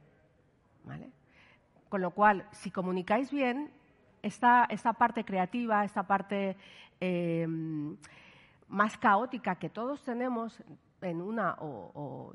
¿Vale? 0.84 1.12
Con 1.90 2.02
lo 2.02 2.10
cual, 2.10 2.44
si 2.54 2.72
comunicáis 2.72 3.30
bien, 3.30 3.70
esta, 4.24 4.66
esta 4.72 4.94
parte 4.94 5.24
creativa, 5.24 5.86
esta 5.86 6.08
parte 6.08 6.58
eh, 7.00 7.46
más 8.68 8.98
caótica 8.98 9.58
que 9.58 9.70
todos 9.70 10.04
tenemos 10.04 10.60
en 11.02 11.22
una 11.22 11.56
o, 11.60 12.34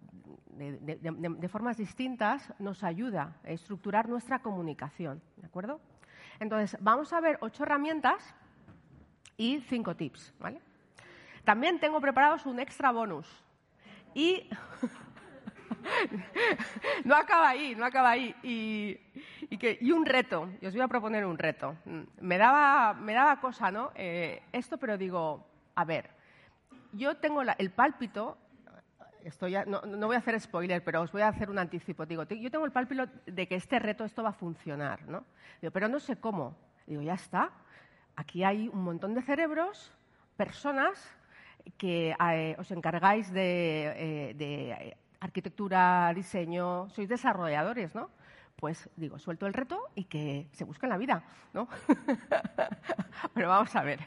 de, 0.51 0.79
de, 0.79 1.49
formas 1.49 1.77
distintas, 1.77 2.53
nos 2.59 2.85
ayuda 2.85 3.37
a 3.45 3.51
estructurar 3.51 4.09
nuestra 4.09 4.41
comunicación. 4.41 5.23
¿De 5.37 5.47
acuerdo? 5.47 5.81
Entonces, 6.41 6.77
vamos 6.81 7.13
a 7.13 7.21
ver 7.21 7.39
ocho 7.41 7.65
herramientas 7.65 8.35
y 9.37 9.61
cinco 9.69 9.97
tips. 9.97 10.35
¿vale? 10.39 10.61
También 11.45 11.81
tengo 11.81 12.01
preparados 12.01 12.47
un 12.47 12.61
extra 12.61 12.91
bonus. 12.93 13.29
Y 14.15 14.49
no 17.05 17.15
acaba 17.15 17.49
ahí, 17.51 17.75
no 17.75 17.85
acaba 17.85 18.11
ahí. 18.11 18.35
Y, 18.43 18.99
y, 19.51 19.59
que, 19.59 19.79
y, 19.81 19.93
un 19.93 20.07
reto, 20.07 20.49
y 20.61 20.67
os 20.67 20.75
voy 20.75 20.83
a 20.83 20.89
proponer 20.89 21.25
un 21.25 21.39
reto. 21.39 21.77
Me 22.21 22.39
daba, 22.39 22.95
me 22.95 23.15
daba 23.15 23.41
cosa, 23.41 23.71
¿no? 23.71 23.91
Eh, 23.95 24.43
esto, 24.53 24.79
pero 24.79 24.97
digo, 24.97 25.47
a 25.75 25.85
ver, 25.85 26.11
yo 26.93 27.17
tengo 27.17 27.43
el 27.43 27.71
pálpito, 27.71 28.37
esto 29.25 29.49
ya, 29.49 29.65
no, 29.65 29.81
no, 29.83 30.07
voy 30.07 30.17
a 30.17 30.21
hacer 30.21 30.41
spoiler, 30.41 30.83
pero 30.83 31.03
os 31.03 31.13
voy 31.13 31.23
a 31.23 31.29
hacer 31.29 31.51
un 31.51 31.59
anticipo. 31.59 32.07
Digo, 32.07 32.25
yo 32.25 32.51
tengo 32.51 32.65
el 32.65 32.73
pálpito 32.73 33.07
de 33.27 33.47
que 33.47 33.57
este 33.57 33.79
reto, 33.79 34.05
esto 34.05 34.23
va 34.23 34.31
a 34.31 34.35
funcionar, 34.35 35.07
¿no? 35.09 35.25
Digo, 35.61 35.73
pero 35.73 35.89
no 35.89 36.01
sé 36.01 36.17
cómo. 36.17 36.57
Digo, 36.87 37.03
ya 37.03 37.15
está. 37.15 37.51
Aquí 38.17 38.45
hay 38.45 38.69
un 38.69 38.83
montón 38.83 39.15
de 39.15 39.23
cerebros, 39.23 39.93
personas 40.37 41.17
que 41.79 42.15
eh, 42.19 42.57
os 42.59 42.71
encargáis 42.71 43.33
de, 43.33 44.31
eh, 44.31 44.35
de 44.35 44.97
arquitectura, 45.21 46.13
diseño, 46.15 46.89
sois 46.91 47.09
desarrolladores, 47.09 47.95
¿no? 47.95 48.11
Pues 48.57 48.91
digo, 48.97 49.19
suelto 49.19 49.47
el 49.47 49.55
reto 49.55 49.91
y 49.95 50.05
que 50.05 50.49
se 50.53 50.65
busquen 50.65 50.91
la 50.91 50.99
vida, 50.99 51.25
¿no? 51.53 51.69
Pero 53.35 53.49
vamos 53.49 53.75
a 53.75 53.83
ver. 53.83 54.01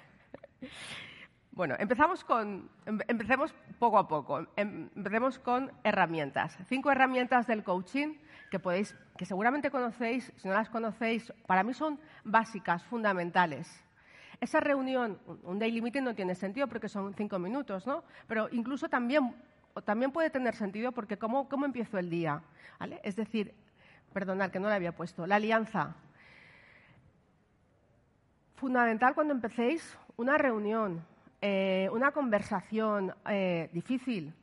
Bueno, 1.55 1.75
empezamos 1.79 2.25
con, 2.25 2.69
empecemos 2.85 3.55
poco 3.79 3.97
a 3.97 4.09
poco. 4.09 4.45
Empecemos 4.57 5.39
con 5.39 5.71
herramientas. 5.85 6.57
Cinco 6.67 6.91
herramientas 6.91 7.47
del 7.47 7.63
coaching 7.63 8.15
que 8.51 8.59
podéis, 8.59 8.93
que 9.17 9.25
seguramente 9.25 9.71
conocéis. 9.71 10.33
Si 10.35 10.49
no 10.49 10.53
las 10.53 10.69
conocéis, 10.69 11.31
para 11.47 11.63
mí 11.63 11.73
son 11.73 11.97
básicas, 12.25 12.83
fundamentales. 12.83 13.83
Esa 14.41 14.59
reunión, 14.59 15.17
un 15.43 15.57
daily 15.57 15.81
meeting 15.81 16.03
no 16.03 16.13
tiene 16.13 16.35
sentido 16.35 16.67
porque 16.67 16.89
son 16.89 17.13
cinco 17.13 17.39
minutos, 17.39 17.87
¿no? 17.87 18.03
Pero 18.27 18.49
incluso 18.51 18.89
también 18.89 19.33
también 19.85 20.11
puede 20.11 20.29
tener 20.29 20.55
sentido 20.55 20.91
porque 20.91 21.17
¿cómo, 21.17 21.47
cómo 21.47 21.65
empiezo 21.65 21.97
el 21.97 22.09
día? 22.09 22.41
Es 23.03 23.15
decir, 23.15 23.53
perdonad 24.13 24.51
que 24.51 24.59
no 24.59 24.67
la 24.67 24.75
había 24.75 24.93
puesto, 24.93 25.25
la 25.25 25.35
alianza. 25.35 25.95
Fundamental 28.55 29.15
cuando 29.15 29.33
empecéis 29.33 29.97
una 30.15 30.37
reunión, 30.37 31.05
eh, 31.47 31.87
una 31.91 32.11
conversación 32.11 33.13
eh, 33.29 33.69
difícil 33.71 34.33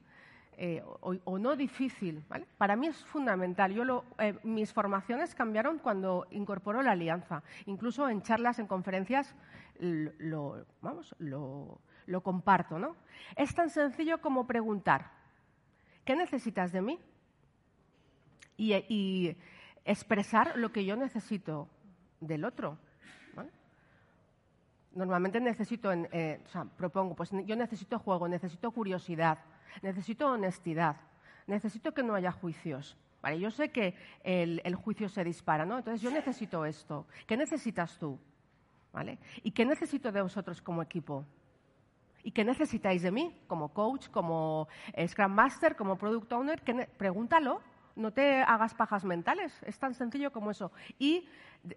eh, 0.57 0.85
o, 1.01 1.37
no 1.37 1.57
difícil. 1.57 2.23
Para 2.57 2.77
mí 2.77 2.87
es 2.87 3.05
fundamental. 3.07 3.75
Yo 3.75 3.85
lo, 3.85 4.05
mis 4.45 4.73
formaciones 4.73 5.35
cambiaron 5.35 5.81
cuando 5.81 6.29
incorporó 6.31 6.81
la 6.81 6.93
alianza. 6.93 7.43
Incluso 7.67 8.09
en 8.09 8.23
charlas, 8.23 8.61
en 8.61 8.69
conferencias, 8.69 9.35
lo, 9.81 10.65
vamos, 10.81 11.13
lo, 11.19 11.81
lo 12.07 12.21
comparto, 12.21 12.79
¿no? 12.79 12.95
Es 13.35 13.53
tan 13.53 13.69
sencillo 13.69 14.21
como 14.21 14.47
preguntar, 14.47 15.11
¿qué 16.05 16.15
necesitas 16.15 16.71
de 16.71 16.83
mí? 16.83 17.01
Y 18.57 19.37
expresar 19.85 20.57
lo 20.57 20.71
que 20.71 20.85
yo 20.85 20.95
necesito 20.95 21.67
del 22.21 22.45
otro. 22.45 22.79
Normalmente 24.95 25.41
necesito, 25.41 25.91
eh, 25.93 26.41
o 26.45 26.49
sea, 26.49 26.65
propongo, 26.65 27.15
pues 27.15 27.31
yo 27.47 27.57
necesito 27.57 27.99
juego, 27.99 28.29
necesito 28.29 28.71
curiosidad, 28.71 29.39
necesito 29.81 30.29
honestidad, 30.29 30.97
necesito 31.47 31.93
que 31.95 32.03
no 32.03 32.15
haya 32.15 32.31
juicios. 32.33 32.97
Vale, 33.23 33.39
yo 33.39 33.51
sé 33.51 33.71
que 33.71 33.95
el, 34.25 34.75
juicio 34.75 35.09
se 35.09 35.23
dispara, 35.23 35.65
¿no? 35.65 35.79
Entonces 35.79 36.03
yo 36.03 36.11
necesito 36.11 36.65
esto. 36.67 37.07
¿Qué 37.27 37.37
necesitas 37.37 37.97
tú? 37.97 38.19
¿Vale? 38.93 39.19
¿Y 39.45 39.53
qué 39.53 39.65
necesito 39.65 40.11
de 40.11 40.21
vosotros 40.21 40.61
como 40.61 40.83
equipo? 40.83 41.25
¿Y 42.25 42.33
qué 42.33 42.45
necesitáis 42.45 43.03
de 43.03 43.13
mí 43.13 43.41
como 43.47 43.69
coach, 43.73 44.09
como 44.09 44.69
eh, 44.93 45.07
Scrum 45.07 45.33
Master, 45.33 45.77
como 45.77 45.97
Product 45.97 46.33
Owner? 46.33 46.61
Pregúntalo, 46.97 47.63
no 47.97 48.13
te 48.13 48.43
hagas 48.43 48.75
pajas 48.75 49.05
mentales, 49.05 49.61
es 49.65 49.79
tan 49.79 49.95
sencillo 49.95 50.33
como 50.33 50.51
eso. 50.51 50.73
Y 50.99 51.29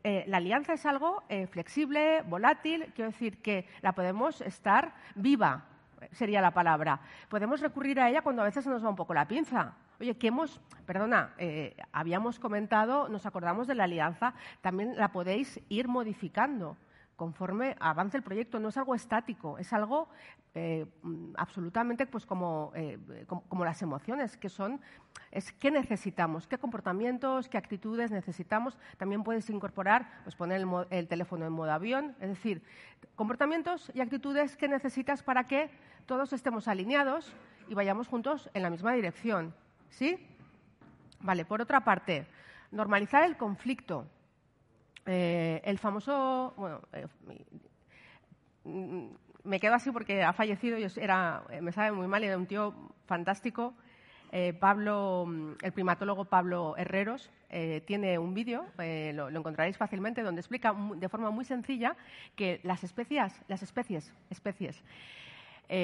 eh, 0.04 0.26
la 0.28 0.38
alianza 0.38 0.74
es 0.74 0.86
algo 0.86 1.24
eh, 1.30 1.48
flexible, 1.48 2.22
volátil, 2.24 2.92
quiero 2.96 3.12
decir 3.12 3.42
que 3.42 3.68
la 3.82 3.94
podemos 3.94 4.42
estar 4.42 4.94
viva, 5.16 5.66
sería 6.12 6.42
la 6.42 6.52
palabra. 6.52 7.00
Podemos 7.30 7.62
recurrir 7.62 8.00
a 8.00 8.10
ella 8.10 8.22
cuando 8.22 8.42
a 8.42 8.46
veces 8.46 8.64
se 8.64 8.70
nos 8.70 8.84
va 8.84 8.90
un 8.90 8.96
poco 8.96 9.14
la 9.14 9.28
pinza. 9.28 9.74
Oye, 10.00 10.18
que 10.18 10.28
hemos, 10.28 10.60
perdona, 10.86 11.34
eh, 11.38 11.76
habíamos 11.94 12.40
comentado, 12.40 13.08
nos 13.08 13.26
acordamos 13.26 13.68
de 13.68 13.76
la 13.76 13.86
alianza, 13.86 14.34
también 14.62 14.98
la 14.98 15.12
podéis 15.12 15.62
ir 15.70 15.88
modificando 15.88 16.78
conforme 17.16 17.76
avance 17.80 18.18
el 18.18 18.24
proyecto. 18.24 18.60
No 18.60 18.70
es 18.70 18.78
algo 18.78 18.96
estático, 18.96 19.58
es 19.58 19.72
algo 19.74 20.10
eh, 20.54 20.86
mm, 21.02 21.34
absolutamente 21.38 22.06
pues 22.06 22.26
como, 22.26 22.72
eh, 22.76 22.98
como, 23.28 23.66
las 23.66 23.82
emociones, 23.82 24.38
que 24.38 24.50
son, 24.50 24.82
es 25.32 25.52
qué 25.52 25.72
necesitamos, 25.72 26.48
qué 26.48 26.58
comportamientos, 26.58 27.50
qué 27.50 27.58
actitudes 27.58 28.12
necesitamos. 28.12 28.78
También 28.98 29.24
puedes 29.24 29.50
incorporar, 29.50 30.22
pues 30.24 30.36
poner 30.36 30.62
el, 30.62 30.68
el 30.90 31.08
teléfono 31.08 31.46
en 31.46 31.54
modo 31.54 31.72
avión, 31.72 32.16
es 32.20 32.30
decir, 32.30 32.62
comportamientos 33.16 33.92
y 33.94 34.02
actitudes 34.02 34.58
que 34.58 34.68
necesitas 34.68 35.24
para 35.24 35.46
que 35.46 35.70
todos 36.06 36.34
estemos 36.34 36.68
alineados 36.68 37.34
y 37.68 37.74
vayamos 37.74 38.08
juntos 38.08 38.50
en 38.54 38.64
la 38.64 38.70
misma 38.70 38.94
dirección. 38.94 39.54
¿Sí? 39.90 40.20
Vale, 41.22 41.46
por 41.46 41.62
otra 41.62 41.80
parte, 41.84 42.28
normalizar 42.72 43.24
el 43.24 43.38
conflicto. 43.38 44.06
Eh, 45.06 45.62
el 45.64 45.78
famoso, 45.78 46.54
bueno, 46.58 46.82
eh, 46.94 47.06
mm, 48.64 49.06
me 49.44 49.60
quedo 49.60 49.76
así 49.76 49.92
porque 49.92 50.24
ha 50.24 50.34
fallecido 50.34 50.78
y 50.80 50.84
es- 50.84 50.98
era, 50.98 51.44
eh, 51.52 51.62
me 51.62 51.72
sabe 51.72 51.92
muy 51.92 52.08
mal, 52.08 52.24
era 52.24 52.38
un 52.38 52.48
tío 52.48 52.74
fantástico. 53.06 53.74
Pablo, 54.60 55.24
mm, 55.28 55.52
el 55.62 55.72
primatólogo 55.72 56.26
Pablo 56.26 56.76
Herreros, 56.76 57.32
tiene 57.86 58.20
un 58.20 58.34
vídeo, 58.34 58.66
lo, 59.14 59.30
lo 59.30 59.40
encontraréis 59.40 59.78
fácilmente, 59.78 60.24
donde 60.24 60.42
explica 60.42 60.76
de 60.96 61.08
forma 61.08 61.30
muy 61.30 61.46
sencilla 61.46 61.96
que 62.36 62.60
las 62.64 62.84
especies, 62.84 63.32
las 63.48 63.64
especies, 63.64 64.12
especies 64.30 64.84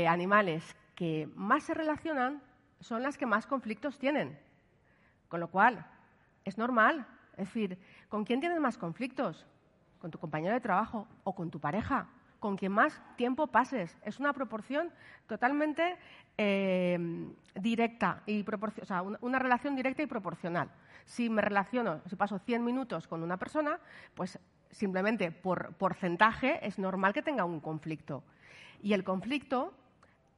animales 0.09 0.75
que 0.95 1.29
más 1.35 1.63
se 1.63 1.73
relacionan 1.73 2.41
son 2.81 3.03
las 3.03 3.17
que 3.17 3.25
más 3.25 3.47
conflictos 3.47 3.97
tienen. 3.97 4.37
Con 5.29 5.39
lo 5.39 5.47
cual, 5.47 5.85
es 6.43 6.57
normal. 6.57 7.07
Es 7.41 7.47
decir, 7.47 7.75
¿con 8.07 8.23
quién 8.23 8.39
tienes 8.39 8.59
más 8.59 8.77
conflictos? 8.77 9.47
¿Con 9.99 10.11
tu 10.11 10.19
compañero 10.19 10.53
de 10.53 10.61
trabajo 10.61 11.07
o 11.23 11.33
con 11.33 11.49
tu 11.49 11.59
pareja? 11.59 12.07
Con 12.39 12.55
quien 12.55 12.71
más 12.71 13.01
tiempo 13.15 13.47
pases. 13.47 13.97
Es 14.03 14.19
una 14.19 14.31
proporción 14.31 14.91
totalmente 15.25 15.97
eh, 16.37 16.99
directa 17.55 18.21
y 18.27 18.45
o 18.47 18.85
sea, 18.85 19.01
una, 19.01 19.39
relación 19.39 19.75
directa 19.75 20.03
y 20.03 20.05
proporcional. 20.05 20.69
Si 21.05 21.31
me 21.31 21.41
relaciono, 21.41 22.01
si 22.05 22.15
paso 22.15 22.37
100 22.37 22.63
minutos 22.63 23.07
con 23.07 23.23
una 23.23 23.37
persona, 23.37 23.79
pues 24.13 24.37
simplemente 24.69 25.31
por 25.31 25.73
porcentaje 25.73 26.63
es 26.63 26.77
normal 26.77 27.11
que 27.11 27.23
tenga 27.23 27.43
un 27.43 27.59
conflicto. 27.59 28.23
Y 28.83 28.93
el 28.93 29.03
conflicto 29.03 29.73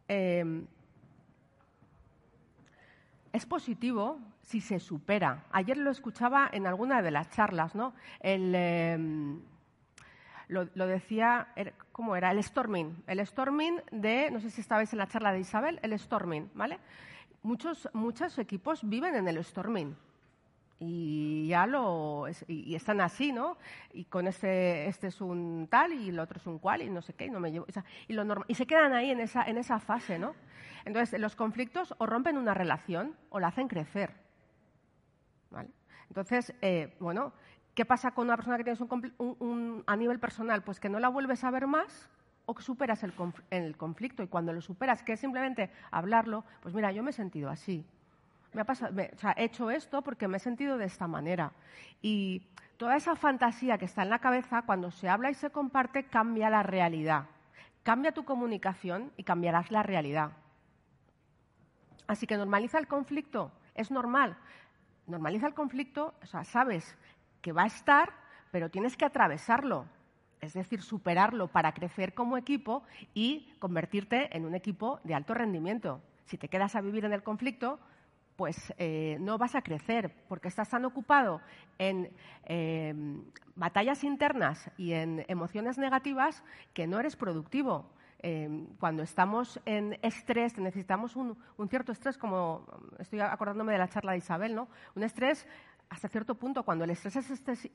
eh, 0.08 0.66
es 3.34 3.46
positivo 3.46 4.22
si 4.44 4.62
se 4.62 4.80
supera. 4.80 5.46
Ayer 5.52 5.78
lo 5.78 5.90
escuchaba 5.90 6.50
en 6.54 6.68
alguna 6.68 7.02
de 7.02 7.12
las 7.12 7.30
charlas, 7.32 7.74
¿no? 7.76 7.94
El, 8.20 8.54
eh, 8.56 8.98
lo, 10.50 10.68
lo 10.76 10.86
decía, 10.88 11.48
era- 11.56 11.74
¿cómo 11.92 12.16
era? 12.16 12.30
El 12.32 12.44
storming. 12.44 13.04
El 13.08 13.26
storming 13.26 13.82
de, 13.92 14.30
no 14.32 14.40
sé 14.40 14.50
si 14.52 14.62
estabais 14.62 14.92
en 14.94 15.00
la 15.00 15.08
charla 15.08 15.32
de 15.34 15.40
Isabel, 15.40 15.80
el 15.82 15.98
storming, 15.98 16.52
¿vale? 16.54 16.78
Muchos, 17.42 17.90
muchos 17.94 18.38
equipos 18.38 18.88
viven 18.88 19.16
en 19.16 19.28
el 19.28 19.44
storming. 19.44 19.96
Y 20.80 21.48
ya 21.48 21.66
lo. 21.66 22.26
y, 22.48 22.76
están 22.76 23.00
así, 23.00 23.32
¿no? 23.32 23.58
Y 23.94 24.04
con 24.06 24.28
este, 24.28 24.88
este 24.88 25.08
es 25.08 25.22
un 25.22 25.68
tal 25.72 25.94
y 25.94 26.10
el 26.10 26.20
otro 26.20 26.38
es 26.40 26.46
un 26.46 26.60
cual 26.60 26.82
y 26.82 26.90
no 26.90 27.02
sé 27.02 27.14
qué, 27.14 27.28
y 27.28 27.30
no 27.30 27.40
me 27.40 27.52
llevo. 27.52 27.66
y, 28.08 28.14
lo 28.14 28.26
norma- 28.26 28.46
y 28.50 28.56
se 28.56 28.66
quedan 28.68 28.92
ahí 28.94 29.10
en 29.12 29.22
esa, 29.22 29.44
en 29.44 29.58
esa 29.58 29.80
fase, 29.80 30.20
¿no? 30.20 30.36
Entonces, 30.84 31.18
los 31.22 31.38
conflictos 31.38 31.96
o 32.00 32.06
rompen 32.06 32.38
una 32.38 32.54
relación 32.54 33.16
o 33.30 33.40
la 33.40 33.48
hacen 33.48 33.70
crecer. 33.70 34.23
Entonces, 36.14 36.54
eh, 36.62 36.96
bueno, 37.00 37.34
¿qué 37.74 37.86
pasa 37.86 38.12
con 38.12 38.28
una 38.28 38.36
persona 38.36 38.56
que 38.58 38.64
tienes 38.64 38.80
un, 38.82 39.14
un- 39.18 39.36
un- 39.40 39.84
a 39.88 39.96
nivel 39.96 40.20
personal? 40.20 40.62
Pues 40.62 40.80
que 40.80 40.88
no 40.88 41.00
la 41.00 41.10
vuelves 41.10 41.44
a 41.44 41.50
ver 41.50 41.66
más 41.66 42.08
o 42.46 42.54
que 42.54 42.62
superas 42.62 43.02
el, 43.02 43.16
conf- 43.16 43.42
el 43.50 43.76
conflicto. 43.78 44.22
Y 44.22 44.28
cuando 44.28 44.54
lo 44.54 44.62
superas, 44.62 45.02
que 45.02 45.14
es 45.14 45.20
simplemente 45.20 45.72
hablarlo, 45.90 46.46
pues 46.62 46.76
mira, 46.76 46.92
yo 46.92 47.02
me 47.02 47.10
he 47.10 47.14
sentido 47.14 47.50
así. 47.50 47.84
Me 48.54 48.62
ha 48.62 48.64
pasado, 48.64 48.94
me- 48.94 49.10
o 49.24 49.28
he 49.36 49.44
hecho 49.44 49.72
esto 49.72 50.04
porque 50.04 50.28
me 50.28 50.38
he 50.38 50.40
sentido 50.40 50.78
de 50.78 50.86
esta 50.86 51.08
manera. 51.08 51.52
Y 52.04 52.46
toda 52.78 52.96
esa 52.96 53.16
fantasía 53.16 53.80
que 53.80 53.86
está 53.86 54.04
en 54.04 54.12
la 54.12 54.20
cabeza, 54.20 54.62
cuando 54.68 54.92
se 54.92 55.10
habla 55.10 55.32
y 55.32 55.34
se 55.34 55.50
comparte, 55.50 56.04
cambia 56.04 56.52
la 56.52 56.62
realidad. 56.62 57.26
Cambia 57.82 58.12
tu 58.12 58.24
comunicación 58.24 59.12
y 59.18 59.24
cambiarás 59.24 59.72
la 59.72 59.82
realidad. 59.82 60.34
Así 62.06 62.28
que 62.28 62.38
normaliza 62.38 62.78
el 62.78 62.86
conflicto, 62.88 63.52
es 63.74 63.90
normal. 63.90 64.38
Normaliza 65.08 65.48
el 65.48 65.54
conflicto, 65.54 66.14
o 66.22 66.26
sea, 66.26 66.44
sabes 66.44 66.98
que 67.42 67.52
va 67.52 67.64
a 67.64 67.68
estar, 67.68 68.14
pero 68.52 68.70
tienes 68.70 68.96
que 68.96 69.06
atravesarlo, 69.06 69.86
es 70.40 70.54
decir, 70.54 70.82
superarlo 70.82 71.48
para 71.48 71.74
crecer 71.74 72.14
como 72.14 72.38
equipo 72.38 72.84
y 73.14 73.54
convertirte 73.60 74.36
en 74.36 74.46
un 74.46 74.56
equipo 74.56 75.00
de 75.04 75.14
alto 75.14 75.34
rendimiento. 75.34 76.02
Si 76.26 76.38
te 76.38 76.48
quedas 76.48 76.76
a 76.76 76.82
vivir 76.82 77.06
en 77.06 77.14
el 77.14 77.24
conflicto, 77.24 77.80
pues 78.36 78.74
eh, 78.78 79.18
no 79.20 79.38
vas 79.38 79.56
a 79.56 79.62
crecer 79.62 80.12
porque 80.28 80.48
estás 80.48 80.70
tan 80.70 80.86
ocupado 80.86 81.42
en 81.78 82.10
eh, 82.46 82.94
batallas 83.56 84.04
internas 84.04 84.72
y 84.78 84.94
en 84.94 85.26
emociones 85.28 85.78
negativas 85.78 86.44
que 86.74 86.88
no 86.88 87.00
eres 87.00 87.16
productivo. 87.16 87.90
Eh, 88.26 88.68
cuando 88.80 89.04
estamos 89.04 89.60
en 89.66 90.00
estrés, 90.02 90.58
necesitamos 90.58 91.16
un, 91.16 91.38
cierto 91.70 91.92
estrés, 91.92 92.18
como 92.18 92.66
estoy 92.98 93.20
acordándome 93.20 93.74
de 93.74 93.78
la 93.78 93.90
charla 93.90 94.14
de 94.14 94.20
Isabel, 94.20 94.56
¿no? 94.56 94.70
Un 94.96 95.04
estrés 95.04 95.46
hasta 95.90 96.08
cierto 96.08 96.36
punto, 96.36 96.64
cuando 96.64 96.86
el 96.86 96.90
estrés 96.90 97.18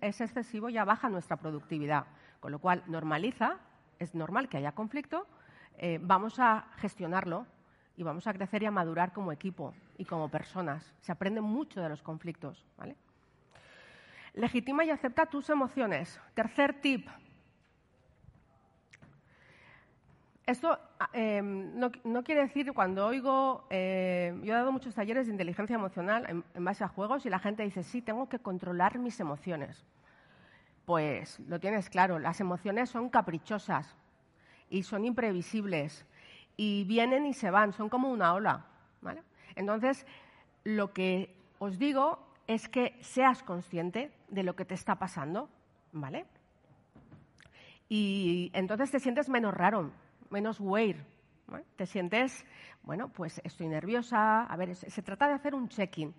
es 0.00 0.20
excesivo, 0.20 0.70
ya 0.70 0.84
baja 0.84 1.08
nuestra 1.08 1.36
productividad. 1.36 2.06
Con 2.40 2.50
lo 2.50 2.58
cual, 2.58 2.82
normaliza, 2.86 3.58
es 3.98 4.14
normal 4.14 4.48
que 4.48 4.56
haya 4.56 4.72
conflicto, 4.72 5.26
eh, 5.76 5.98
vamos 6.02 6.38
a 6.38 6.66
gestionarlo 6.76 7.46
y 7.96 8.02
vamos 8.02 8.26
a 8.26 8.32
crecer 8.32 8.62
y 8.62 8.66
a 8.66 8.70
madurar 8.70 9.12
como 9.12 9.32
equipo 9.32 9.74
y 9.96 10.04
como 10.04 10.28
personas. 10.28 10.94
Se 11.00 11.12
aprende 11.12 11.40
mucho 11.40 11.80
de 11.80 11.88
los 11.88 12.02
conflictos. 12.02 12.66
¿vale? 12.76 12.96
Legitima 14.34 14.84
y 14.84 14.90
acepta 14.90 15.26
tus 15.26 15.50
emociones. 15.50 16.20
Tercer 16.34 16.80
tip. 16.80 17.08
Esto 20.48 20.78
eh, 21.12 21.42
no, 21.42 21.90
no 22.04 22.24
quiere 22.24 22.40
decir 22.40 22.72
cuando 22.72 23.06
oigo, 23.06 23.66
eh, 23.68 24.32
yo 24.42 24.54
he 24.54 24.56
dado 24.56 24.72
muchos 24.72 24.94
talleres 24.94 25.26
de 25.26 25.32
inteligencia 25.32 25.74
emocional 25.74 26.24
en, 26.26 26.42
en 26.54 26.64
base 26.64 26.82
a 26.82 26.88
juegos 26.88 27.26
y 27.26 27.28
la 27.28 27.38
gente 27.38 27.64
dice, 27.64 27.82
sí, 27.82 28.00
tengo 28.00 28.30
que 28.30 28.38
controlar 28.38 28.98
mis 28.98 29.20
emociones. 29.20 29.84
Pues 30.86 31.38
lo 31.40 31.60
tienes 31.60 31.90
claro, 31.90 32.18
las 32.18 32.40
emociones 32.40 32.88
son 32.88 33.10
caprichosas 33.10 33.94
y 34.70 34.84
son 34.84 35.04
imprevisibles 35.04 36.06
y 36.56 36.84
vienen 36.84 37.26
y 37.26 37.34
se 37.34 37.50
van, 37.50 37.74
son 37.74 37.90
como 37.90 38.10
una 38.10 38.32
ola. 38.32 38.64
¿vale? 39.02 39.22
Entonces, 39.54 40.06
lo 40.64 40.94
que 40.94 41.36
os 41.58 41.78
digo 41.78 42.26
es 42.46 42.70
que 42.70 42.96
seas 43.02 43.42
consciente 43.42 44.10
de 44.28 44.44
lo 44.44 44.56
que 44.56 44.64
te 44.64 44.72
está 44.72 44.94
pasando, 44.94 45.50
¿vale? 45.92 46.24
Y 47.90 48.50
entonces 48.54 48.90
te 48.90 48.98
sientes 48.98 49.28
menos 49.28 49.52
raro, 49.52 49.90
menos 50.30 50.60
weird. 50.60 50.98
¿vale? 51.46 51.64
Te 51.76 51.86
sientes, 51.86 52.44
bueno, 52.82 53.08
pues 53.08 53.40
estoy 53.44 53.68
nerviosa. 53.68 54.44
A 54.44 54.56
ver, 54.56 54.74
se, 54.74 55.02
trata 55.02 55.28
de 55.28 55.34
hacer 55.34 55.54
un 55.54 55.68
check-in. 55.68 56.14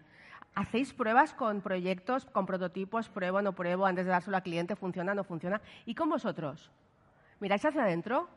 ¿Hacéis 0.56 0.94
pruebas 0.94 1.34
con 1.34 1.62
proyectos, 1.62 2.26
con 2.26 2.46
prototipos, 2.46 3.08
pruebo, 3.10 3.42
no 3.42 3.54
pruebo, 3.54 3.86
antes 3.86 4.06
de 4.06 4.12
dárselo 4.12 4.38
al 4.38 4.44
cliente, 4.44 4.76
funciona, 4.76 5.14
no 5.14 5.24
funciona? 5.24 5.62
¿Y 5.86 5.94
con 5.94 6.10
vosotros? 6.10 6.72
¿Miráis 7.40 7.64
hacia 7.64 7.84
adentro? 7.84 8.28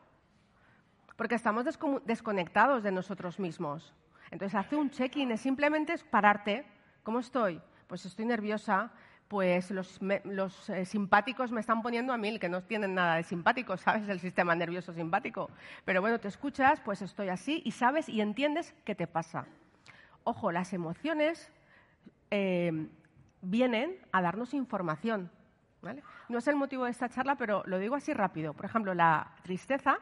porque 1.15 1.35
estamos 1.35 1.65
desconectados 2.05 2.83
de 2.83 2.91
nosotros 2.91 3.39
mismos. 3.39 3.93
Entonces, 4.31 4.55
hace 4.55 4.75
un 4.75 4.89
check-in, 4.89 5.31
es 5.31 5.41
simplemente 5.41 5.95
pararte. 6.09 6.65
¿Cómo 7.03 7.19
estoy? 7.19 7.61
Pues 7.87 8.05
estoy 8.05 8.25
nerviosa, 8.25 8.91
pues 9.33 9.71
los, 9.71 10.69
eh, 10.69 10.85
simpáticos 10.85 11.51
me 11.51 11.59
están 11.59 11.81
poniendo 11.81 12.13
a 12.13 12.17
mil, 12.17 12.39
que 12.39 12.49
no 12.49 12.61
tienen 12.61 12.93
nada 12.93 13.15
de 13.15 13.23
simpáticos, 13.23 13.81
¿sabes? 13.81 14.07
El 14.07 14.19
sistema 14.19 14.53
nervioso 14.53 14.93
simpático. 14.93 15.49
Pero 15.85 16.01
bueno, 16.01 16.19
te 16.19 16.27
escuchas, 16.27 16.79
pues 16.81 17.01
estoy 17.01 17.29
así 17.29 17.63
y 17.65 17.71
sabes 17.71 18.07
y 18.09 18.21
entiendes 18.21 18.75
qué 18.85 18.93
te 18.93 19.07
pasa. 19.07 19.47
Ojo, 20.23 20.51
las 20.51 20.71
emociones 20.71 21.51
eh, 22.29 22.87
vienen 23.41 23.97
a 24.11 24.21
darnos 24.21 24.53
información. 24.53 25.31
No 26.29 26.37
es 26.37 26.47
el 26.47 26.55
motivo 26.55 26.85
de 26.85 26.91
esta 26.91 27.09
charla, 27.09 27.35
pero 27.35 27.63
lo 27.65 27.79
digo 27.79 27.95
así 27.95 28.13
rápido. 28.13 28.53
Por 28.53 28.65
ejemplo, 28.65 28.93
la 28.93 29.31
tristeza 29.41 29.97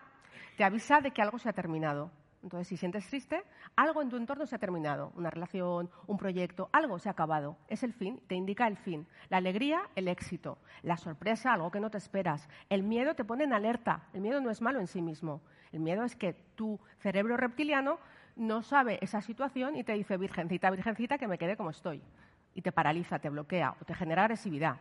te 0.58 0.66
avisa 0.66 1.00
de 1.00 1.12
que 1.12 1.22
algo 1.22 1.40
se 1.40 1.48
ha 1.48 1.54
terminado. 1.54 2.12
Entonces, 2.44 2.68
si 2.68 2.78
sientes 2.78 3.06
triste, 3.08 3.44
algo 3.76 4.02
en 4.02 4.10
tu 4.10 4.18
entorno 4.18 4.46
se 4.46 4.56
ha 4.56 4.60
terminado. 4.60 5.12
Una 5.16 5.30
relación, 5.30 5.90
un 6.08 6.18
proyecto, 6.18 6.70
algo 6.72 6.98
se 6.98 7.08
ha 7.08 7.12
acabado. 7.12 7.58
Es 7.68 7.84
el 7.84 7.94
fin, 7.94 8.20
te 8.28 8.36
indica 8.36 8.68
el 8.68 8.78
fin. 8.78 9.08
La 9.30 9.38
alegría, 9.38 9.84
el 9.96 10.08
éxito. 10.08 10.58
La 10.82 10.98
sorpresa, 10.98 11.54
algo 11.54 11.70
que 11.70 11.80
no 11.80 11.92
te 11.92 12.00
esperas. 12.00 12.50
El 12.70 12.84
miedo 12.84 13.14
te 13.14 13.24
pone 13.24 13.44
en 13.44 13.54
alerta. 13.54 14.08
El 14.14 14.22
miedo 14.22 14.42
no 14.42 14.50
es 14.50 14.62
malo 14.62 14.80
en 14.80 14.88
sí 14.88 15.02
mismo. 15.02 15.42
El 15.72 15.82
miedo 15.82 16.04
es 16.04 16.16
que 16.16 16.34
tu 16.56 16.80
cerebro 17.00 17.38
reptiliano 17.38 18.00
no 18.36 18.64
sabe 18.64 18.98
esa 19.02 19.22
situación 19.22 19.76
y 19.76 19.84
te 19.84 19.94
dice, 19.94 20.18
virgencita, 20.18 20.72
virgencita, 20.72 21.18
que 21.18 21.28
me 21.28 21.38
quede 21.38 21.56
como 21.56 21.70
estoy. 21.70 22.02
Y 22.56 22.62
te 22.62 22.72
paraliza, 22.72 23.20
te 23.20 23.30
bloquea 23.30 23.76
o 23.80 23.86
te 23.86 23.94
genera 23.94 24.24
agresividad. 24.24 24.78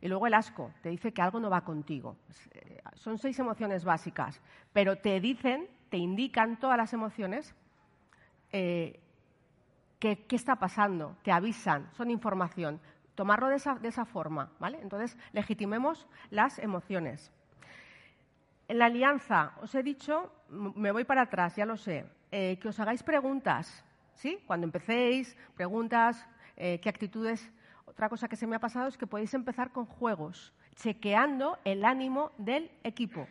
Y 0.00 0.08
luego 0.08 0.26
el 0.26 0.34
asco, 0.34 0.72
te 0.82 0.90
dice 0.90 1.12
que 1.12 1.22
algo 1.22 1.40
no 1.40 1.50
va 1.50 1.64
contigo. 1.64 2.16
Eh, 2.52 2.80
son 2.94 3.18
seis 3.18 3.38
emociones 3.38 3.84
básicas, 3.84 4.40
pero 4.72 4.96
te 4.96 5.20
dicen 5.20 5.68
te 5.88 5.96
indican 5.96 6.58
todas 6.58 6.76
las 6.76 6.92
emociones 6.92 7.54
eh, 8.52 9.00
qué, 9.98 10.24
está 10.30 10.56
pasando, 10.56 11.16
te 11.22 11.32
avisan, 11.32 11.88
son 11.92 12.10
información. 12.10 12.80
Tomarlo 13.14 13.48
de 13.48 13.56
esa, 13.56 14.04
forma, 14.04 14.52
¿vale? 14.60 14.78
Entonces, 14.80 15.18
legitimemos 15.32 16.06
las 16.30 16.58
emociones. 16.60 17.32
En 18.68 18.78
la 18.78 18.86
alianza, 18.86 19.54
os 19.60 19.74
he 19.74 19.82
dicho, 19.82 20.32
me 20.48 20.92
voy 20.92 21.04
para 21.04 21.22
atrás, 21.22 21.56
ya 21.56 21.66
lo 21.66 21.76
sé, 21.76 22.06
eh, 22.30 22.58
que 22.60 22.68
os 22.68 22.78
hagáis 22.78 23.02
preguntas, 23.02 23.84
¿sí? 24.14 24.38
Cuando 24.46 24.66
empecéis, 24.66 25.36
preguntas, 25.56 26.28
eh, 26.56 26.78
qué 26.80 26.88
actitudes. 26.88 27.50
Otra 27.86 28.08
cosa 28.08 28.28
que 28.28 28.36
se 28.36 28.46
me 28.46 28.54
ha 28.54 28.60
pasado 28.60 28.86
es 28.86 28.96
que 28.96 29.06
podéis 29.06 29.34
empezar 29.34 29.72
con 29.72 29.86
juegos, 29.86 30.52
chequeando 30.76 31.58
el 31.64 31.84
ánimo 31.84 32.30
del 32.38 32.70
equipo. 32.84 33.26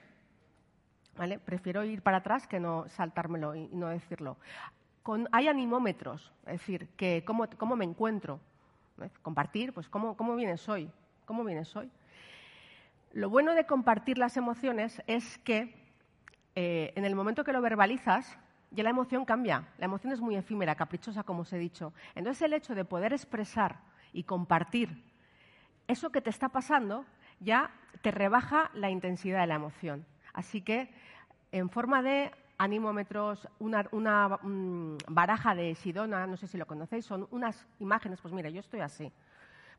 Prefiero 1.46 1.84
ir 1.84 2.02
para 2.02 2.18
atrás 2.18 2.48
que 2.48 2.60
no 2.60 2.88
saltármelo 2.90 3.56
y 3.56 3.68
no 3.74 3.88
decirlo. 3.88 4.38
hay 5.32 5.48
animómetros, 5.48 6.32
es 6.46 6.54
decir, 6.54 6.90
que 6.96 7.24
cómo, 7.26 7.76
me 7.76 7.86
encuentro. 7.86 8.40
Compartir, 9.22 9.74
pues 9.74 9.90
cómo, 9.90 10.16
cómo 10.18 10.36
vienes 10.36 10.68
hoy, 10.70 10.90
cómo 11.26 11.44
vienes 11.44 11.76
hoy. 11.76 11.90
Lo 13.14 13.30
bueno 13.30 13.54
de 13.54 13.66
compartir 13.66 14.18
las 14.18 14.38
emociones 14.38 15.02
es 15.08 15.38
que 15.40 15.74
eh, 16.56 16.94
en 16.96 17.06
el 17.06 17.16
momento 17.16 17.44
que 17.44 17.54
lo 17.54 17.62
verbalizas, 17.62 18.38
ya 18.72 18.84
la 18.84 18.90
emoción 18.90 19.26
cambia. 19.26 19.68
La 19.78 19.86
emoción 19.86 20.14
es 20.14 20.20
muy 20.20 20.36
efímera, 20.36 20.76
caprichosa, 20.76 21.24
como 21.24 21.42
os 21.42 21.54
he 21.54 21.58
dicho. 21.58 21.94
Entonces 22.16 22.42
el 22.42 22.54
hecho 22.54 22.76
de 22.76 22.86
poder 22.86 23.14
expresar 23.14 23.80
y 24.14 24.24
compartir 24.24 25.04
eso 25.88 26.12
que 26.12 26.22
te 26.22 26.30
está 26.30 26.50
pasando 26.50 27.06
ya 27.40 27.72
te 28.02 28.12
rebaja 28.12 28.70
la 28.74 28.90
intensidad 28.90 29.42
de 29.42 29.48
la 29.48 29.56
emoción. 29.56 30.06
Así 30.38 30.62
que, 30.62 30.88
en 31.52 31.68
forma 31.68 32.04
de 32.04 32.32
anímómetros, 32.60 33.48
una, 33.58 34.38
mm, 34.44 34.98
baraja 35.08 35.56
de 35.56 35.74
Sidona, 35.74 36.28
no 36.28 36.38
sé 36.38 36.46
si 36.46 36.60
lo 36.60 36.68
conocéis, 36.68 37.06
son 37.06 37.28
unas 37.32 37.66
imágenes, 37.80 38.22
pues 38.22 38.36
mira, 38.36 38.48
yo 38.52 38.60
estoy 38.60 38.82
así. 38.82 39.12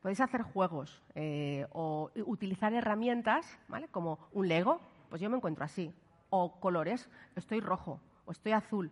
Podéis 0.03 0.21
hacer 0.21 0.42
juegos 0.42 1.01
eh, 1.14 1.64
o 1.71 2.11
utilizar 2.27 2.73
herramientas, 2.73 3.47
¿vale? 3.68 3.87
Como 3.87 4.18
un 4.33 4.49
Lego, 4.49 4.81
pues 5.09 5.21
yo 5.23 5.31
me 5.31 5.37
encuentro 5.37 5.64
así. 5.64 5.94
O 6.29 6.59
colores, 6.59 7.09
estoy 7.37 7.61
rojo, 7.61 8.01
o 8.27 8.33
estoy 8.33 8.51
azul, 8.51 8.90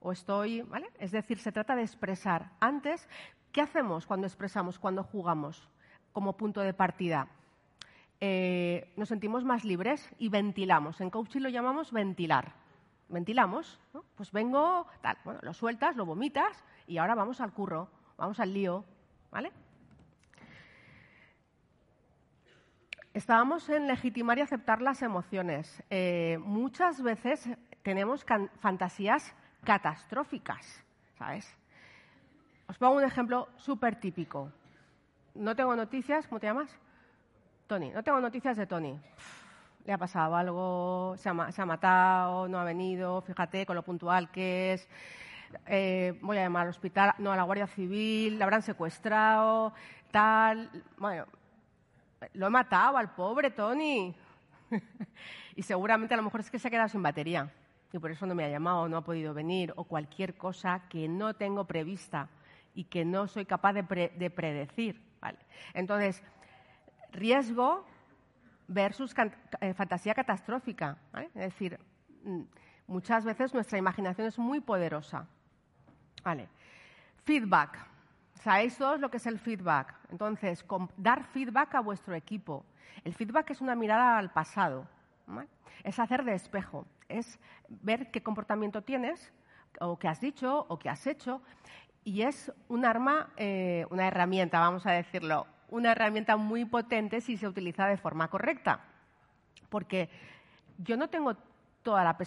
o 0.00 0.12
estoy, 0.12 0.60
¿vale? 0.62 0.90
Es 0.98 1.12
decir, 1.12 1.38
se 1.38 1.50
trata 1.50 1.74
de 1.76 1.82
expresar. 1.82 2.50
Antes, 2.60 3.08
¿qué 3.52 3.62
hacemos 3.62 4.06
cuando 4.06 4.26
expresamos, 4.26 4.78
cuando 4.78 5.02
jugamos 5.02 5.66
como 6.12 6.36
punto 6.36 6.60
de 6.60 6.74
partida? 6.74 7.26
Eh, 8.20 8.92
nos 8.96 9.08
sentimos 9.08 9.44
más 9.44 9.64
libres 9.64 10.08
y 10.18 10.28
ventilamos. 10.28 11.00
En 11.00 11.10
coaching 11.10 11.40
lo 11.40 11.48
llamamos 11.48 11.92
ventilar. 11.92 12.54
Ventilamos, 13.08 13.78
pues 14.16 14.32
vengo, 14.32 14.86
tal, 15.00 15.16
bueno, 15.24 15.40
lo 15.42 15.54
sueltas, 15.54 15.94
lo 15.94 16.06
vomitas 16.06 16.64
y 16.88 16.98
ahora 16.98 17.14
vamos 17.14 17.40
al 17.40 17.52
curro, 17.52 17.88
vamos 18.16 18.40
al 18.40 18.52
lío, 18.52 18.84
¿vale? 19.30 19.52
Estábamos 23.14 23.68
en 23.68 23.86
legitimar 23.86 24.38
y 24.38 24.40
aceptar 24.40 24.82
las 24.82 25.02
emociones. 25.02 25.82
Eh, 25.88 26.38
muchas 26.42 27.00
veces 27.00 27.48
tenemos 27.82 28.26
fantasías 28.58 29.34
catastróficas, 29.62 30.84
¿sabes? 31.16 31.56
Os 32.68 32.76
pongo 32.76 32.96
un 32.96 33.04
ejemplo 33.04 33.48
súper 33.56 34.00
típico. 34.00 34.50
No 35.34 35.54
tengo 35.54 35.76
noticias, 35.76 36.26
¿cómo 36.26 36.40
te 36.40 36.48
llamas? 36.48 36.76
Tony, 37.66 37.90
no 37.90 38.02
tengo 38.02 38.20
noticias 38.20 38.56
de 38.56 38.66
Tony. 38.66 38.96
Le 39.84 39.92
ha 39.92 39.98
pasado 39.98 40.36
algo, 40.36 41.14
se 41.16 41.28
ha, 41.28 41.66
matado, 41.66 42.48
no 42.48 42.58
ha 42.58 42.64
venido, 42.64 43.22
fíjate 43.22 43.66
con 43.66 43.74
lo 43.74 43.82
puntual 43.82 44.30
que 44.30 44.74
es. 44.74 44.88
Eh, 45.66 46.18
voy 46.22 46.38
a 46.38 46.42
llamar 46.42 46.62
al 46.62 46.68
hospital, 46.70 47.14
no, 47.18 47.32
a 47.32 47.36
la 47.36 47.42
Guardia 47.42 47.66
Civil, 47.66 48.38
le 48.38 48.44
habrán 48.44 48.62
secuestrado, 48.62 49.72
tal. 50.10 50.70
Bueno, 50.96 51.26
lo 52.34 52.46
he 52.46 52.50
matado 52.50 52.98
al 52.98 53.14
pobre 53.14 53.50
Tony. 53.50 54.14
y 55.56 55.62
seguramente 55.62 56.14
a 56.14 56.16
lo 56.16 56.22
mejor 56.22 56.40
es 56.40 56.50
que 56.50 56.58
se 56.58 56.68
ha 56.68 56.70
quedado 56.70 56.88
sin 56.88 57.02
batería 57.02 57.50
y 57.92 57.98
por 57.98 58.10
eso 58.10 58.26
no 58.26 58.34
me 58.34 58.44
ha 58.44 58.48
llamado, 58.48 58.88
no 58.88 58.96
ha 58.96 59.04
podido 59.04 59.34
venir, 59.34 59.72
o 59.76 59.84
cualquier 59.84 60.36
cosa 60.36 60.82
que 60.88 61.08
no 61.08 61.34
tengo 61.34 61.64
prevista 61.64 62.28
y 62.74 62.84
que 62.84 63.04
no 63.04 63.26
soy 63.26 63.44
capaz 63.44 63.72
de, 63.72 64.12
de 64.16 64.30
predecir. 64.30 65.02
¿vale? 65.20 65.38
Entonces, 65.74 66.22
riesgo 67.16 67.84
versus 68.68 69.14
eh, 69.60 69.74
fantasía 69.74 70.14
catastrófica. 70.14 70.96
Es 71.34 71.34
decir, 71.34 71.78
mm, 72.24 72.42
muchas 72.86 73.24
veces 73.24 73.54
nuestra 73.54 73.78
imaginación 73.78 74.26
es 74.26 74.38
muy 74.38 74.60
poderosa. 74.60 75.26
Vale. 76.22 76.48
Feedback. 77.24 77.86
¿Sabéis 78.34 78.76
todos 78.76 79.00
lo 79.00 79.10
que 79.10 79.16
es 79.16 79.26
el 79.26 79.38
feedback? 79.38 79.94
Entonces, 80.10 80.64
dar 80.96 81.24
feedback 81.24 81.74
a 81.74 81.80
vuestro 81.80 82.14
equipo. 82.14 82.64
El 83.04 83.14
feedback 83.14 83.50
es 83.50 83.60
una 83.60 83.74
mirada 83.74 84.18
al 84.18 84.30
pasado. 84.30 84.86
Es 85.82 85.98
hacer 85.98 86.24
de 86.24 86.34
espejo. 86.34 86.86
Es 87.08 87.38
ver 87.68 88.10
qué 88.10 88.22
comportamiento 88.22 88.82
tienes, 88.82 89.32
o 89.80 89.98
qué 89.98 90.08
has 90.08 90.20
dicho, 90.20 90.66
o 90.68 90.78
qué 90.78 90.88
has 90.88 91.06
hecho. 91.06 91.42
Y 92.04 92.22
es 92.22 92.52
un 92.68 92.84
arma, 92.84 93.30
eh, 93.36 93.86
una 93.90 94.06
herramienta, 94.06 94.60
vamos 94.60 94.86
a 94.86 94.92
decirlo, 94.92 95.46
una 95.68 95.92
herramienta 95.92 96.36
muy 96.36 96.64
potente 96.64 97.20
si 97.20 97.36
se 97.36 97.48
utiliza 97.48 97.86
de 97.86 97.96
forma 97.96 98.28
correcta. 98.28 98.80
Porque 99.68 100.08
yo 100.78 100.96
no 100.96 101.08
tengo 101.08 101.36
toda 101.82 102.04
la, 102.04 102.18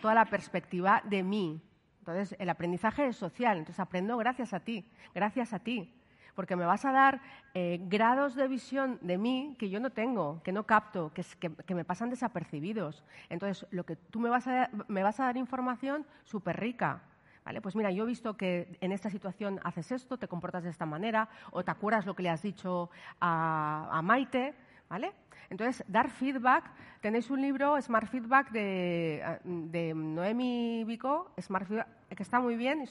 toda 0.00 0.14
la 0.14 0.24
perspectiva 0.26 1.02
de 1.04 1.22
mí. 1.22 1.60
Entonces, 2.00 2.36
el 2.38 2.50
aprendizaje 2.50 3.06
es 3.06 3.16
social. 3.16 3.58
Entonces, 3.58 3.80
aprendo 3.80 4.16
gracias 4.16 4.52
a 4.52 4.60
ti, 4.60 4.84
gracias 5.14 5.52
a 5.52 5.58
ti. 5.58 5.92
Porque 6.34 6.56
me 6.56 6.64
vas 6.64 6.84
a 6.84 6.90
dar 6.90 7.20
eh, 7.54 7.78
grados 7.82 8.34
de 8.34 8.48
visión 8.48 8.98
de 9.02 9.18
mí 9.18 9.54
que 9.58 9.70
yo 9.70 9.78
no 9.78 9.90
tengo, 9.90 10.42
que 10.42 10.52
no 10.52 10.64
capto, 10.64 11.12
que, 11.14 11.24
que, 11.38 11.74
me 11.74 11.84
pasan 11.84 12.10
desapercibidos. 12.10 13.04
Entonces, 13.28 13.66
lo 13.70 13.84
que 13.84 13.94
tú 13.94 14.18
me 14.18 14.28
vas 14.28 14.48
a, 14.48 14.68
me 14.88 15.02
vas 15.04 15.20
a 15.20 15.26
dar 15.26 15.36
información 15.36 16.04
súper 16.24 16.58
rica. 16.58 17.02
¿Vale? 17.44 17.60
Pues 17.60 17.76
mira, 17.76 17.90
yo 17.90 18.04
he 18.04 18.06
visto 18.06 18.36
que 18.36 18.78
en 18.80 18.92
esta 18.92 19.10
situación 19.10 19.60
haces 19.64 19.92
esto, 19.92 20.16
te 20.16 20.28
comportas 20.28 20.64
de 20.64 20.70
esta 20.70 20.86
manera, 20.86 21.28
o 21.50 21.62
te 21.62 21.70
acuerdas 21.70 22.06
lo 22.06 22.14
que 22.14 22.22
le 22.22 22.30
has 22.30 22.40
dicho 22.40 22.88
a, 23.20 24.00
Maite, 24.02 24.54
¿vale? 24.88 25.12
Entonces, 25.50 25.84
dar 25.86 26.08
feedback. 26.08 26.70
Tenéis 27.02 27.28
un 27.28 27.42
libro, 27.42 27.80
Smart 27.82 28.08
Feedback, 28.08 28.50
de, 28.50 29.92
Noemi 29.94 30.84
Vico, 30.84 31.32
Smart 31.38 31.66
Feedback, 31.66 31.88
que 32.16 32.22
está 32.22 32.40
muy 32.40 32.56
bien 32.56 32.82
y 32.82 32.86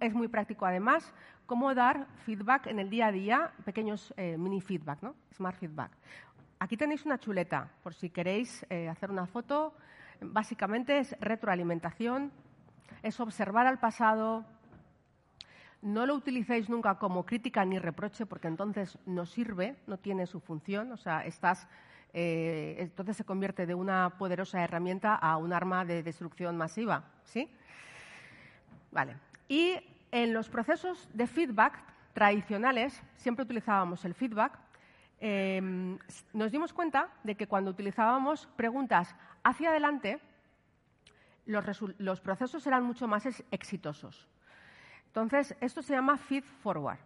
es 0.00 0.14
muy 0.14 0.28
práctico 0.28 0.66
además, 0.66 1.12
cómo 1.46 1.74
dar 1.74 2.06
feedback 2.26 2.66
en 2.66 2.78
el 2.78 2.90
día 2.90 3.06
a 3.06 3.12
día, 3.12 3.52
pequeños 3.64 4.12
eh, 4.16 4.36
mini 4.36 4.60
feedback, 4.60 5.02
¿no? 5.02 5.14
Smart 5.34 5.56
Feedback. 5.56 5.92
Aquí 6.58 6.76
tenéis 6.76 7.06
una 7.06 7.18
chuleta, 7.18 7.70
por 7.82 7.94
si 7.94 8.10
queréis 8.10 8.66
eh, 8.68 8.88
hacer 8.88 9.10
una 9.10 9.26
foto. 9.26 9.74
Básicamente 10.20 10.98
es 10.98 11.18
retroalimentación, 11.20 12.30
es 13.02 13.18
observar 13.20 13.66
al 13.66 13.78
pasado. 13.78 14.44
No 15.82 16.06
lo 16.06 16.14
utilicéis 16.14 16.68
nunca 16.68 16.96
como 16.96 17.24
crítica 17.24 17.64
ni 17.64 17.78
reproche 17.78 18.26
porque 18.26 18.48
entonces 18.48 18.98
no 19.06 19.26
sirve, 19.26 19.76
no 19.86 19.98
tiene 19.98 20.26
su 20.26 20.40
función. 20.40 20.92
O 20.92 20.96
sea, 20.96 21.24
estás 21.24 21.68
eh, 22.12 22.76
entonces 22.78 23.16
se 23.16 23.24
convierte 23.24 23.66
de 23.66 23.74
una 23.74 24.10
poderosa 24.18 24.62
herramienta 24.62 25.14
a 25.14 25.36
un 25.36 25.52
arma 25.52 25.84
de 25.84 26.02
destrucción 26.02 26.56
masiva. 26.56 27.04
¿sí? 27.24 27.48
Vale. 28.90 29.16
Y 29.48 29.74
en 30.10 30.32
los 30.32 30.48
procesos 30.48 31.08
de 31.14 31.26
feedback 31.26 31.78
tradicionales, 32.12 33.00
siempre 33.16 33.44
utilizábamos 33.44 34.04
el 34.04 34.14
feedback, 34.14 34.58
eh, 35.20 35.96
nos 36.32 36.50
dimos 36.50 36.72
cuenta 36.72 37.08
de 37.22 37.34
que 37.34 37.46
cuando 37.46 37.70
utilizábamos 37.70 38.46
preguntas 38.56 39.14
hacia 39.44 39.70
adelante, 39.70 40.18
los, 41.46 41.64
los 41.98 42.20
procesos 42.20 42.66
eran 42.66 42.84
mucho 42.84 43.08
más 43.08 43.26
exitosos. 43.50 44.28
Entonces, 45.06 45.56
esto 45.60 45.82
se 45.82 45.94
llama 45.94 46.16
feed 46.16 46.44
forward, 46.44 46.98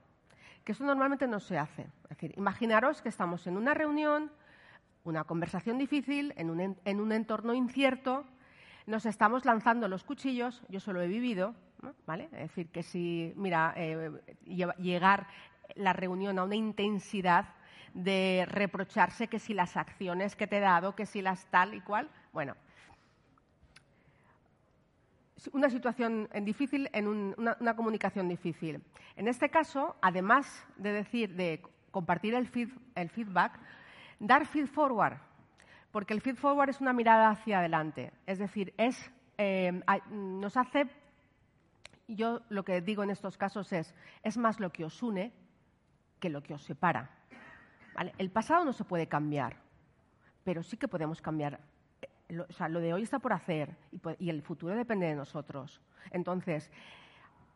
que 0.65 0.73
eso 0.73 0.85
normalmente 0.85 1.27
no 1.27 1.41
se 1.41 1.59
hace. 1.59 1.83
Es 2.05 2.11
decir, 2.11 2.35
imaginaros 2.37 3.01
que 3.01 3.09
estamos 3.09 3.47
en 3.47 3.57
una 3.57 3.73
reunión, 3.73 4.31
una 5.05 5.25
conversación 5.25 5.79
difícil, 5.79 6.35
en 6.37 6.51
un, 6.51 6.77
en 6.85 7.01
un 7.01 7.13
entorno 7.13 7.55
incierto, 7.55 8.25
nos 8.87 9.07
estamos 9.07 9.45
lanzando 9.45 9.89
los 9.89 10.05
cuchillos, 10.05 10.63
yo 10.69 10.81
solo 10.81 11.01
he 11.01 11.09
vivido, 11.09 11.55
¿vale? 12.07 12.25
Es 12.33 12.49
decir, 12.49 12.69
que 12.69 12.83
si, 12.83 13.33
mira, 13.37 13.73
eh, 13.77 14.11
llegar 14.45 15.27
la 15.75 15.93
reunión 15.93 16.39
a 16.39 16.45
una 16.45 16.57
intensidad 16.57 17.47
de 17.95 18.45
reprocharse 18.49 19.29
que 19.29 19.39
si 19.39 19.55
las 19.55 19.77
acciones 19.77 20.37
que 20.37 20.47
te 20.47 20.59
he 20.59 20.61
dado, 20.61 20.95
que 20.95 21.07
si 21.07 21.23
las 21.23 21.47
tal 21.47 21.75
y 21.75 21.81
cual, 21.81 22.11
bueno, 22.33 22.55
una 25.53 25.69
situación 25.71 26.29
difícil 26.43 26.89
en 26.93 27.07
una, 27.09 27.77
comunicación 27.77 28.29
difícil. 28.29 28.83
En 29.17 29.29
este 29.29 29.49
caso, 29.49 29.97
además 30.01 30.67
de 30.77 30.93
decir, 30.93 31.35
de 31.35 31.63
compartir 31.91 32.35
el, 32.35 32.49
feedback, 32.49 33.59
dar 34.19 34.47
feed 34.47 34.67
forward, 34.67 35.19
porque 35.93 36.15
el 36.15 36.21
feed 36.21 36.37
forward 36.37 36.71
es 36.71 36.81
una 36.81 36.93
mirada 36.93 37.31
hacia 37.31 37.59
adelante. 37.59 38.13
Es 38.27 38.39
decir, 38.39 38.75
es, 38.77 39.11
eh, 39.39 39.81
nos 40.11 40.57
hace, 40.57 40.89
yo 42.09 42.41
lo 42.49 42.65
que 42.65 42.81
digo 42.81 43.03
en 43.03 43.11
estos 43.11 43.37
casos 43.37 43.73
es, 43.73 43.95
es 44.23 44.37
más 44.37 44.61
lo 44.61 44.71
que 44.71 44.85
os 44.85 45.03
une 45.03 45.33
que 46.21 46.31
lo 46.31 46.43
que 46.43 46.55
os 46.55 46.63
separa. 46.63 47.11
El 48.19 48.31
pasado 48.31 48.65
no 48.65 48.73
se 48.73 48.85
puede 48.85 49.07
cambiar, 49.07 49.57
pero 50.43 50.63
sí 50.63 50.77
que 50.77 50.89
podemos 50.89 51.21
cambiar 51.21 51.61
lo, 52.29 52.45
o 52.49 52.53
sea, 52.53 52.69
lo 52.69 52.81
de 52.81 52.93
hoy 52.93 53.03
está 53.03 53.19
por 53.19 53.33
hacer 53.33 53.77
y, 54.19 54.31
el 54.31 54.43
futuro 54.43 54.75
depende 54.75 55.07
de 55.07 55.15
nosotros. 55.15 55.81
Entonces, 56.11 56.71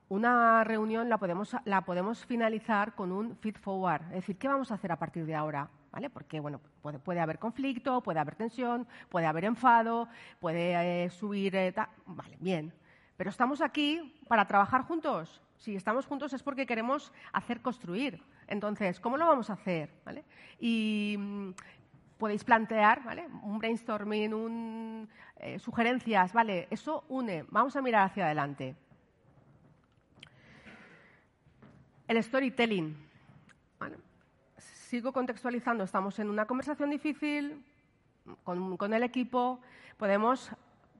una 0.08 0.64
reunión 0.64 1.08
la 1.08 1.18
podemos, 1.18 1.56
la 1.64 1.82
podemos 1.82 2.24
finalizar 2.24 2.94
con 2.94 3.12
un 3.12 3.36
feed 3.36 3.56
forward, 3.56 4.02
es 4.08 4.16
decir, 4.16 4.38
¿qué 4.38 4.48
vamos 4.48 4.70
a 4.70 4.74
hacer 4.74 4.92
a 4.92 4.96
partir 4.96 5.26
de 5.26 5.34
ahora? 5.34 5.68
¿Vale? 5.90 6.10
Porque 6.10 6.38
bueno, 6.38 6.60
puede, 6.82 6.98
puede 6.98 7.20
haber 7.20 7.38
conflicto, 7.38 8.02
puede 8.02 8.18
haber 8.18 8.36
tensión, 8.36 8.86
puede 9.08 9.26
haber 9.26 9.44
enfado, 9.44 10.08
puede 10.38 11.04
eh, 11.04 11.10
subir... 11.10 11.56
Eh, 11.56 11.74
vale, 12.06 12.36
bien. 12.40 12.72
Pero 13.16 13.30
estamos 13.30 13.60
aquí 13.62 14.14
para 14.28 14.46
trabajar 14.46 14.82
juntos. 14.82 15.42
Si 15.56 15.74
estamos 15.74 16.06
juntos 16.06 16.32
es 16.32 16.42
porque 16.42 16.66
queremos 16.66 17.12
hacer 17.32 17.62
construir. 17.62 18.22
Entonces, 18.46 19.00
¿cómo 19.00 19.16
lo 19.16 19.26
vamos 19.26 19.50
a 19.50 19.54
hacer? 19.54 19.90
¿Vale? 20.04 20.24
Y, 20.60 21.18
podéis 22.18 22.44
plantear, 22.44 23.02
¿vale? 23.04 23.26
Un 23.42 23.58
brainstorming, 23.58 24.34
un, 24.34 25.08
eh, 25.36 25.58
sugerencias, 25.58 26.32
¿vale? 26.32 26.66
Eso 26.70 27.04
une. 27.08 27.44
Vamos 27.48 27.76
a 27.76 27.82
mirar 27.82 28.06
hacia 28.06 28.26
adelante. 28.26 28.74
El 32.06 32.22
storytelling. 32.22 33.08
sigo 34.56 35.12
contextualizando. 35.12 35.84
Estamos 35.84 36.18
en 36.18 36.30
una 36.30 36.46
conversación 36.46 36.90
difícil 36.90 37.62
con, 38.42 38.76
con 38.76 38.94
el 38.94 39.02
equipo. 39.02 39.60
Podemos 39.98 40.50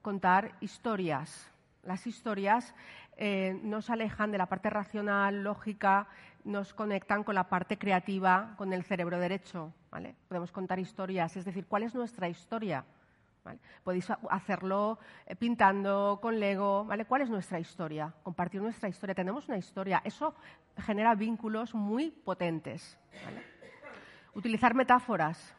contar 0.01 0.55
historias. 0.61 1.51
Las 1.83 2.05
historias 2.05 2.75
eh, 3.21 3.59
nos 3.63 3.89
alejan 3.89 4.31
de 4.31 4.37
la 4.37 4.45
parte 4.45 4.69
racional, 4.69 5.43
lógica, 5.43 6.07
nos 6.43 6.73
conectan 6.73 7.23
con 7.23 7.35
la 7.35 7.49
parte 7.49 7.77
creativa, 7.77 8.53
con 8.57 8.73
el 8.73 8.83
cerebro 8.83 9.19
derecho. 9.19 9.73
¿vale? 9.91 10.15
Podemos 10.27 10.51
contar 10.51 10.79
historias, 10.79 11.35
es 11.37 11.45
decir, 11.45 11.65
¿cuál 11.67 11.83
es 11.83 11.93
nuestra 11.95 12.27
historia? 12.27 12.85
Podéis 13.83 14.07
hacerlo 14.29 14.99
eh, 15.25 15.35
pintando 15.35 16.19
con 16.21 16.39
Lego, 16.39 16.85
¿vale? 16.85 17.05
¿Cuál 17.05 17.21
es 17.21 17.29
nuestra 17.29 17.59
historia? 17.59 18.13
Compartir 18.23 18.61
nuestra 18.61 18.89
historia. 18.89 19.15
Tenemos 19.15 19.47
una 19.47 19.57
historia. 19.57 20.01
Eso 20.03 20.35
genera 20.77 21.15
vínculos 21.15 21.73
muy 21.73 22.11
potentes. 22.11 22.97
Utilizar 24.33 24.75
metáforas. 24.75 25.55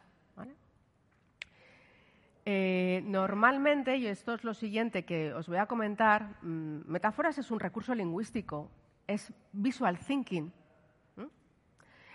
Eh, 2.43 3.03
normalmente, 3.05 3.97
y 3.97 4.07
esto 4.07 4.33
es 4.33 4.43
lo 4.43 4.55
siguiente 4.55 5.05
que 5.05 5.31
os 5.33 5.47
voy 5.47 5.57
a 5.57 5.67
comentar, 5.67 6.37
mm, 6.41 6.89
metáforas 6.89 7.37
es 7.37 7.51
un 7.51 7.59
recurso 7.59 7.93
lingüístico, 7.93 8.71
es 9.05 9.31
visual 9.51 9.99
thinking. 9.99 10.51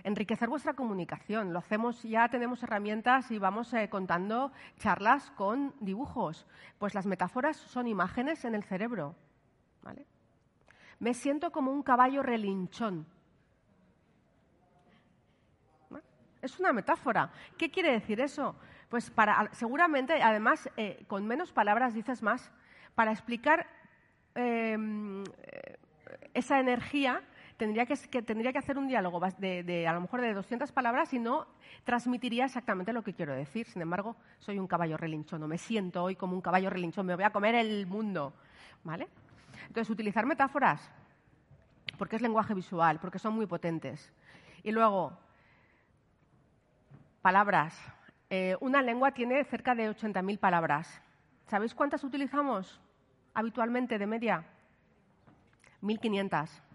Enriquecer 0.07 0.49
vuestra 0.49 0.75
comunicación. 0.75 1.53
Lo 1.53 1.59
hacemos, 1.59 2.05
ya 2.05 2.29
tenemos 2.29 2.63
herramientas 2.63 3.29
y 3.33 3.41
vamos 3.41 3.75
eh, 3.75 3.89
contando 3.89 4.53
charlas 4.79 5.33
con 5.33 5.75
dibujos. 5.81 6.47
Pues 6.79 6.95
las 6.95 7.07
metáforas 7.07 7.57
son 7.57 7.89
imágenes 7.89 8.45
en 8.45 8.55
el 8.55 8.63
cerebro. 8.63 9.17
Me 11.01 11.13
siento 11.13 11.51
como 11.51 11.73
un 11.73 11.83
caballo 11.83 12.23
relinchón. 12.23 13.05
Es 16.41 16.61
una 16.61 16.73
metáfora. 16.73 17.33
¿Qué 17.59 17.73
quiere 17.73 17.91
decir 17.91 18.21
eso? 18.21 18.55
Pues 18.89 19.11
para, 19.11 19.53
seguramente, 19.55 20.23
además, 20.23 20.71
eh, 20.77 21.05
con 21.09 21.27
menos 21.27 21.51
palabras 21.51 21.95
dices 21.95 22.23
más, 22.23 22.53
para 22.95 23.11
explicar 23.11 23.67
em, 24.37 25.25
esa 26.33 26.61
energía 26.61 27.25
tendría 27.57 27.87
que, 27.87 28.59
hacer 28.59 28.79
un 28.79 28.89
diálogo 28.89 29.21
de, 29.39 29.87
a 29.89 29.93
lo 29.93 30.01
mejor 30.01 30.21
de 30.21 30.35
200 30.35 30.71
palabras 30.73 31.13
y 31.15 31.19
no 31.19 31.47
transmitiría 31.85 32.45
exactamente 32.45 32.93
lo 32.93 33.03
que 33.03 33.15
quiero 33.15 33.35
decir. 33.35 33.67
Sin 33.67 33.83
embargo, 33.83 34.17
soy 34.39 34.59
un 34.59 34.67
caballo 34.67 34.97
relinchón, 34.97 35.41
no 35.41 35.49
me 35.49 35.59
siento 35.59 36.03
hoy 36.03 36.17
como 36.17 36.35
un 36.35 36.41
caballo 36.41 36.71
relinchón, 36.71 37.07
me 37.07 37.15
voy 37.15 37.25
a 37.25 37.31
comer 37.31 37.55
el 37.55 37.87
mundo. 37.87 38.33
¿Vale? 38.85 39.09
Entonces, 39.67 39.91
utilizar 39.91 40.27
metáforas, 40.27 40.91
porque 41.99 42.17
es 42.17 42.23
lenguaje 42.23 42.55
visual, 42.55 43.01
porque 43.01 43.19
son 43.19 43.35
muy 43.35 43.47
potentes. 43.47 44.13
Y 44.63 44.71
luego, 44.71 45.19
palabras. 47.23 47.77
Eh, 48.29 48.57
una 48.61 48.83
lengua 48.83 49.13
tiene 49.13 49.43
cerca 49.45 49.75
de 49.75 49.91
80.000 49.91 50.39
palabras. 50.39 51.01
¿Sabéis 51.47 51.75
cuántas 51.75 52.05
utilizamos 52.05 52.81
habitualmente 53.35 53.99
de 53.99 54.07
media? 54.07 54.45
1.500. 55.83 56.66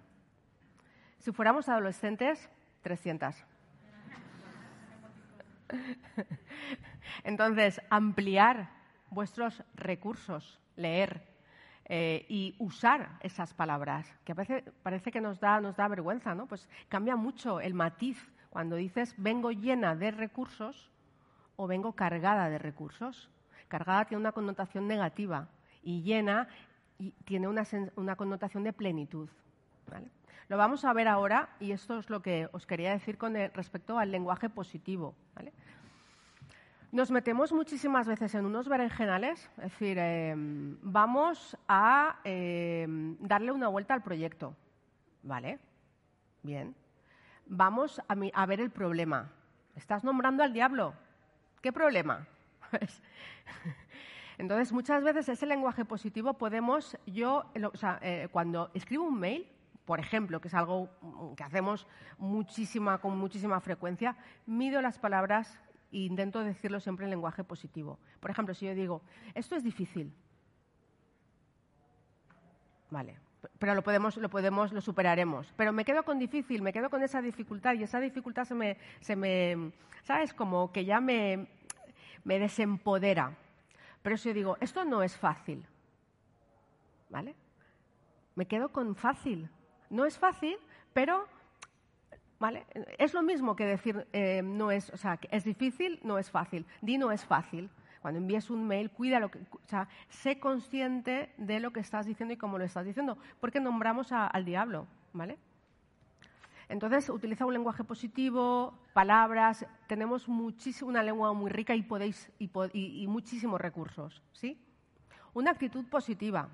Si 1.22 1.32
fuéramos 1.32 1.70
adolescentes, 1.70 2.50
300. 2.82 3.36
Entonces, 7.24 7.80
ampliar 7.92 8.72
vuestros 9.12 9.64
recursos, 9.76 10.60
leer 10.76 11.22
eh, 11.86 12.26
y 12.28 12.56
usar 12.58 13.20
esas 13.20 13.54
palabras, 13.54 14.12
que 14.26 14.34
parece, 14.34 14.64
parece 14.82 15.12
que 15.12 15.22
nos 15.22 15.40
da, 15.40 15.62
nos 15.62 15.76
da 15.76 15.88
vergüenza, 15.88 16.34
¿no? 16.34 16.48
Pues 16.48 16.68
cambia 16.90 17.16
mucho 17.16 17.60
el 17.60 17.76
matiz 17.76 18.18
cuando 18.50 18.76
dices 18.76 19.14
vengo 19.18 19.52
llena 19.52 19.96
de 19.96 20.10
recursos 20.10 20.90
o 21.56 21.68
vengo 21.68 21.94
cargada 21.94 22.50
de 22.50 22.58
recursos. 22.58 23.30
Cargada 23.68 24.06
tiene 24.06 24.22
una 24.22 24.32
connotación 24.32 24.88
negativa 24.88 25.50
y 25.84 26.02
llena 26.02 26.48
tiene 27.26 27.48
una, 27.48 28.16
connotación 28.16 28.64
de 28.64 28.74
plenitud. 28.74 29.30
Lo 30.48 30.58
vamos 30.58 30.84
a 30.86 30.94
ver 30.94 31.08
ahora 31.08 31.50
y 31.60 31.72
esto 31.72 32.00
es 32.00 32.10
lo 32.10 32.22
que 32.22 32.50
os 32.52 32.66
quería 32.66 32.92
decir 32.92 33.18
con 33.18 33.36
respecto 33.36 33.98
al 33.98 34.12
lenguaje 34.12 34.50
positivo. 34.50 35.16
Nos 36.92 37.10
metemos 37.10 37.54
muchísimas 37.54 38.06
veces 38.06 38.36
en 38.36 38.46
unos 38.46 38.68
berenjenales, 38.68 39.50
es 39.58 39.64
decir, 39.64 39.98
em, 39.98 40.78
vamos 40.82 41.56
a 41.70 42.20
em, 42.26 43.16
darle 43.20 43.54
una 43.54 43.70
vuelta 43.70 43.94
al 43.94 44.04
proyecto. 44.04 44.54
¿Vale? 45.24 45.60
Bien. 46.44 46.76
Vamos 47.46 48.02
a 48.08 48.46
ver 48.46 48.60
el 48.60 48.72
problema. 48.72 49.32
Estás 49.76 50.04
nombrando 50.04 50.44
al 50.44 50.52
diablo. 50.52 50.94
¿Qué 51.62 51.72
problema? 51.72 52.28
Entonces, 54.38 54.74
muchas 54.74 55.04
veces 55.04 55.30
ese 55.30 55.46
lenguaje 55.46 55.86
positivo 55.86 56.34
podemos, 56.34 56.98
yo, 57.06 57.46
eh, 58.02 58.28
cuando 58.32 58.70
escribo 58.74 59.06
un 59.06 59.20
mail, 59.20 59.48
por 59.86 60.00
ejemplo, 60.00 60.40
que 60.40 60.48
es 60.48 60.54
algo 60.54 60.90
que 61.36 61.44
hacemos 61.44 61.88
muchísima, 62.18 63.00
con 63.00 63.18
muchísima 63.18 63.60
frecuencia, 63.60 64.16
mido 64.46 64.82
las 64.82 65.00
palabras 65.00 65.60
e 65.92 66.00
intento 66.00 66.44
decirlo 66.44 66.80
siempre 66.80 67.06
en 67.06 67.12
lenguaje 67.12 67.44
positivo. 67.44 68.00
Por 68.20 68.32
ejemplo, 68.32 68.54
si 68.54 68.66
yo 68.66 68.76
digo, 68.76 69.02
esto 69.34 69.56
es 69.56 69.64
difícil, 69.64 70.14
vale, 72.90 73.18
pero 73.60 73.76
lo 73.76 73.82
podemos, 73.82 74.18
lo 74.18 74.30
podemos, 74.30 74.72
lo 74.72 74.82
superaremos. 74.82 75.54
Pero 75.58 75.74
me 75.74 75.84
quedo 75.84 76.04
con 76.04 76.20
difícil, 76.20 76.62
me 76.62 76.74
quedo 76.74 76.90
con 76.90 77.02
esa 77.04 77.22
dificultad 77.22 77.74
y 77.74 77.84
esa 77.84 78.00
dificultad 78.00 78.46
se 78.46 78.56
me, 78.56 78.78
se 79.00 79.16
me 79.16 79.72
¿sabes? 80.04 80.34
Como 80.34 80.72
que 80.72 80.86
ya 80.86 81.00
me, 81.00 81.48
me 82.24 82.40
desempodera. 82.40 83.38
Pero 84.02 84.18
si 84.18 84.30
yo 84.30 84.34
digo, 84.34 84.58
esto 84.60 84.84
no 84.84 85.04
es 85.04 85.16
fácil, 85.16 85.66
¿vale? 87.10 87.36
Me 88.36 88.46
quedo 88.48 88.70
con 88.70 88.96
fácil. 88.96 89.50
No 89.92 90.06
es 90.06 90.18
fácil, 90.18 90.56
pero 90.94 91.26
¿vale? 92.40 92.66
Es 92.98 93.14
lo 93.14 93.22
mismo 93.22 93.56
que 93.56 93.66
decir 93.66 94.08
eh, 94.14 94.42
no 94.44 94.72
es, 94.72 94.90
o 94.90 94.98
sea, 94.98 95.18
que 95.18 95.28
es 95.32 95.44
difícil, 95.44 96.00
no 96.04 96.18
es 96.18 96.32
fácil. 96.32 96.66
Di 96.82 96.98
no 96.98 97.12
es 97.12 97.24
fácil. 97.24 97.70
Cuando 98.02 98.18
envíes 98.20 98.50
un 98.50 98.66
mail, 98.66 98.90
cuida 98.90 99.20
lo 99.20 99.30
que, 99.30 99.38
o 99.38 99.68
sea, 99.68 99.88
sé 100.10 100.40
consciente 100.40 101.32
de 101.38 101.60
lo 101.60 101.72
que 101.72 101.82
estás 101.82 102.08
diciendo 102.08 102.34
y 102.34 102.38
cómo 102.38 102.58
lo 102.58 102.64
estás 102.64 102.84
diciendo, 102.84 103.16
porque 103.40 103.60
nombramos 103.60 104.12
al 104.12 104.44
diablo, 104.44 104.88
¿vale? 105.14 105.38
Entonces, 106.68 107.10
utiliza 107.10 107.46
un 107.46 107.54
lenguaje 107.54 107.84
positivo, 107.84 108.74
palabras. 108.94 109.68
Tenemos 109.88 110.28
muchísimo, 110.30 110.90
una 110.90 111.04
lengua 111.04 111.34
muy 111.34 111.52
rica 111.52 111.76
y, 111.76 111.84
podéis, 111.84 112.32
y, 112.40 112.50
y- 112.74 113.04
y 113.04 113.08
muchísimos 113.08 113.60
recursos. 113.62 114.24
¿sí? 114.32 114.58
Una 115.34 115.52
actitud 115.52 115.86
positiva. 115.88 116.50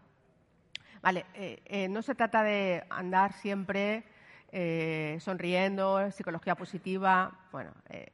Vale, 1.02 1.26
eh, 1.36 1.62
eh, 1.66 1.88
no 1.90 2.02
se 2.02 2.16
trata 2.16 2.44
de 2.44 2.84
andar 2.90 3.34
siempre 3.34 4.04
eh, 4.52 5.18
sonriendo, 5.20 6.10
psicología 6.12 6.56
positiva. 6.56 7.32
Bueno, 7.52 7.72
eh, 7.90 8.12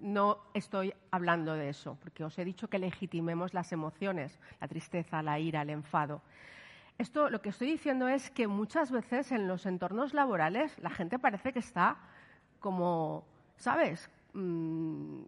no 0.00 0.38
estoy 0.54 0.92
hablando 1.10 1.54
de 1.54 1.68
eso, 1.68 1.96
porque 2.00 2.24
os 2.24 2.38
he 2.38 2.44
dicho 2.44 2.68
que 2.68 2.78
legitimemos 2.78 3.54
las 3.54 3.72
emociones, 3.72 4.38
la 4.60 4.68
tristeza, 4.68 5.22
la 5.22 5.38
ira, 5.38 5.62
el 5.62 5.70
enfado. 5.70 6.22
Esto 6.98 7.30
lo 7.30 7.40
que 7.40 7.48
estoy 7.48 7.70
diciendo 7.70 8.08
es 8.08 8.30
que 8.30 8.46
muchas 8.46 8.90
veces 8.90 9.32
en 9.32 9.48
los 9.48 9.64
entornos 9.66 10.12
laborales 10.12 10.76
la 10.80 10.90
gente 10.90 11.18
parece 11.18 11.52
que 11.52 11.60
está 11.60 11.96
como, 12.60 13.24
¿sabes? 13.56 14.10
Mm, 14.34 15.22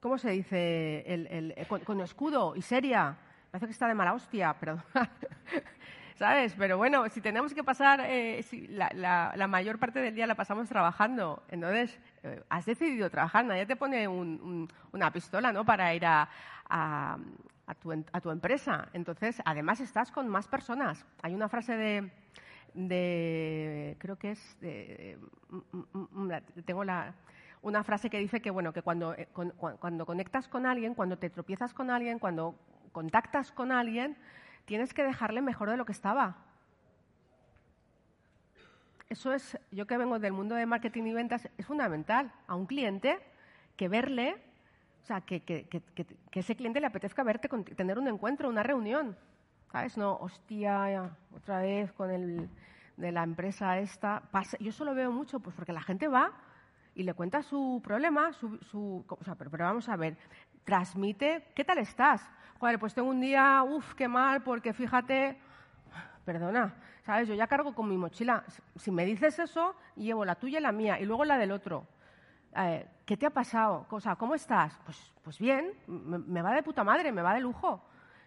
¿Cómo 0.00 0.16
se 0.16 0.30
dice? 0.30 1.04
El- 1.06 1.52
eh, 1.56 1.66
con 1.84 2.00
escudo 2.00 2.54
y 2.56 2.62
seria. 2.62 3.16
Parece 3.50 3.66
que 3.66 3.72
está 3.72 3.88
de 3.88 3.94
mala 3.94 4.12
hostia, 4.14 4.52
perdón. 4.54 4.82
¿Sabes? 6.16 6.54
Pero 6.58 6.76
bueno, 6.76 7.08
si 7.08 7.20
tenemos 7.20 7.54
que 7.54 7.62
pasar, 7.62 8.00
eh, 8.04 8.44
la, 8.70 9.46
mayor 9.48 9.78
parte 9.78 10.00
del 10.00 10.14
día 10.14 10.26
la 10.26 10.34
pasamos 10.34 10.68
trabajando, 10.68 11.44
entonces 11.48 11.96
eh, 12.24 12.42
has 12.48 12.66
decidido 12.66 13.08
trabajar, 13.08 13.44
nadie 13.44 13.66
te 13.66 13.76
pone 13.76 14.08
un- 14.08 14.40
un- 14.42 14.68
una 14.92 15.12
pistola, 15.12 15.52
¿no? 15.52 15.64
Para 15.64 15.94
ir 15.94 16.04
a, 16.04 16.28
tu, 17.80 18.30
empresa. 18.32 18.88
Entonces, 18.92 19.40
además 19.44 19.80
estás 19.80 20.10
con 20.10 20.28
más 20.28 20.48
personas. 20.48 21.06
Hay 21.22 21.34
una 21.34 21.48
frase 21.48 21.76
de, 22.74 23.96
creo 23.98 24.16
que 24.16 24.32
es, 24.32 24.56
mm, 24.60 25.78
mm, 25.78 26.08
mm, 26.10 26.32
tengo 26.66 26.82
la, 26.82 27.14
una 27.62 27.84
frase 27.84 28.10
que 28.10 28.18
dice 28.18 28.40
que, 28.40 28.50
bueno, 28.50 28.72
que 28.72 28.82
cuando, 28.82 29.14
eh, 29.14 29.28
cuando 29.32 30.04
conectas 30.04 30.48
con 30.48 30.66
alguien, 30.66 30.94
cuando 30.94 31.16
te 31.16 31.30
tropiezas 31.30 31.72
con 31.72 31.90
alguien, 31.90 32.18
cuando 32.18 32.56
contactas 32.98 33.52
con 33.52 33.70
alguien, 33.70 34.16
tienes 34.64 34.92
que 34.92 35.04
dejarle 35.04 35.40
mejor 35.40 35.70
de 35.70 35.76
lo 35.76 35.84
que 35.84 35.92
estaba. 35.92 36.36
Eso 39.08 39.32
es, 39.32 39.56
yo 39.70 39.86
que 39.86 39.96
vengo 39.96 40.18
del 40.18 40.32
mundo 40.32 40.56
de 40.56 40.66
marketing 40.66 41.04
y 41.04 41.12
ventas, 41.12 41.48
es 41.56 41.64
fundamental. 41.64 42.32
A 42.48 42.56
un 42.56 42.66
cliente 42.66 43.20
que 43.76 43.88
verle, 43.88 44.34
o 45.04 45.06
sea, 45.06 45.20
que, 45.20 45.44
que, 45.44 45.68
que, 45.68 45.80
que, 46.32 46.40
ese 46.40 46.56
cliente 46.56 46.80
le 46.80 46.88
apetezca 46.88 47.22
verte, 47.22 47.48
tener 47.76 48.00
un 48.00 48.08
encuentro, 48.08 48.48
una 48.48 48.64
reunión. 48.64 49.16
¿Sabes? 49.70 49.96
No, 49.96 50.16
hostia, 50.16 51.08
otra 51.36 51.60
vez 51.60 51.92
con 51.92 52.10
el 52.10 52.48
de 52.96 53.12
la 53.12 53.22
empresa 53.22 53.78
esta. 53.78 54.22
Pasa- 54.32 54.58
yo 54.58 54.70
eso 54.70 54.84
lo 54.84 54.92
veo 54.92 55.12
mucho, 55.12 55.38
pues 55.38 55.54
porque 55.54 55.72
la 55.72 55.82
gente 55.82 56.08
va 56.08 56.32
y 56.98 57.04
le 57.04 57.14
cuenta 57.14 57.44
su 57.44 57.80
problema, 57.82 58.32
su, 58.32 59.04
o 59.08 59.24
sea, 59.24 59.36
pero, 59.36 59.52
pero 59.52 59.64
vamos 59.64 59.88
a 59.88 59.94
ver, 59.94 60.16
transmite, 60.64 61.44
¿qué 61.54 61.64
tal 61.64 61.78
estás? 61.78 62.28
Joder, 62.58 62.76
pues 62.80 62.92
tengo 62.92 63.08
un 63.08 63.20
día, 63.20 63.62
uff, 63.62 63.94
qué 63.94 64.08
mal, 64.08 64.42
porque 64.42 64.72
fíjate, 64.72 65.38
perdona, 66.24 66.74
¿sabes? 67.04 67.28
Yo 67.28 67.36
ya 67.36 67.46
cargo 67.46 67.72
con 67.72 67.88
mi 67.88 67.96
mochila. 67.96 68.42
Si 68.74 68.90
me 68.90 69.04
dices 69.04 69.38
eso, 69.38 69.76
llevo 69.94 70.24
la 70.24 70.34
tuya 70.34 70.58
y 70.58 70.62
la 70.62 70.72
mía, 70.72 70.98
y 70.98 71.04
luego 71.04 71.24
la 71.24 71.38
del 71.38 71.52
otro. 71.52 71.86
Eh, 72.56 72.84
¿Qué 73.06 73.16
te 73.16 73.26
ha 73.26 73.30
pasado? 73.30 73.86
O 73.90 74.00
sea, 74.00 74.16
¿cómo 74.16 74.34
estás? 74.34 74.76
Pues, 74.84 75.14
pues 75.22 75.38
bien, 75.38 75.74
me, 75.86 76.18
me 76.18 76.42
va 76.42 76.52
de 76.52 76.64
puta 76.64 76.82
madre, 76.82 77.12
me 77.12 77.22
va 77.22 77.32
de 77.32 77.40
lujo. 77.40 77.80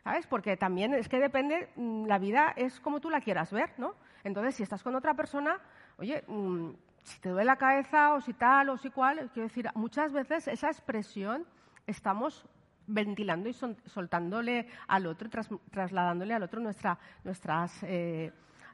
¿Sabes? 0.06 0.26
Porque 0.28 0.56
también 0.56 0.94
es 0.94 1.10
que 1.10 1.20
depende, 1.20 1.70
mm, 1.76 2.06
la 2.06 2.20
vida 2.20 2.54
es 2.56 2.80
como 2.80 3.02
tú 3.02 3.10
la 3.10 3.20
quieras 3.20 3.52
ver, 3.52 3.74
¿no? 3.78 3.96
Entonces, 4.24 4.56
si 4.56 4.64
estás 4.64 4.82
con 4.82 4.96
otra 4.96 5.14
persona, 5.14 5.60
oye, 5.98 6.24
mm, 6.26 6.70
si 7.04 7.20
te 7.20 7.30
duele 7.30 7.46
la 7.46 7.56
cabeza 7.58 8.14
o 8.14 8.22
si 8.22 8.34
tal 8.34 8.70
o 8.70 8.78
si 8.78 8.90
cual, 8.90 9.30
quiero 9.34 9.48
decir, 9.48 9.70
muchas 9.76 10.14
veces 10.14 10.48
esa 10.48 10.68
expresión 10.68 11.46
estamos 11.88 12.46
ventilando 12.88 13.50
y 13.50 13.54
soltándole 13.54 14.68
al 14.88 15.06
otro, 15.08 15.30
tras- 15.30 15.50
trasladándole 15.72 16.34
al 16.34 16.44
otro 16.44 16.60
nuestra, 16.60 16.98
nuestras 17.24 17.82
eh, 17.84 18.32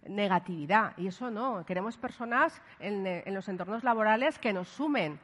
negatividad. 0.07 0.93
Y 0.97 1.07
eso 1.07 1.29
no, 1.29 1.65
queremos 1.65 1.97
personas 1.97 2.61
en, 2.79 3.05
en 3.05 3.33
los 3.33 3.47
entornos 3.47 3.83
laborales 3.83 4.39
que 4.39 4.53
nos 4.53 4.67
sumen, 4.69 5.19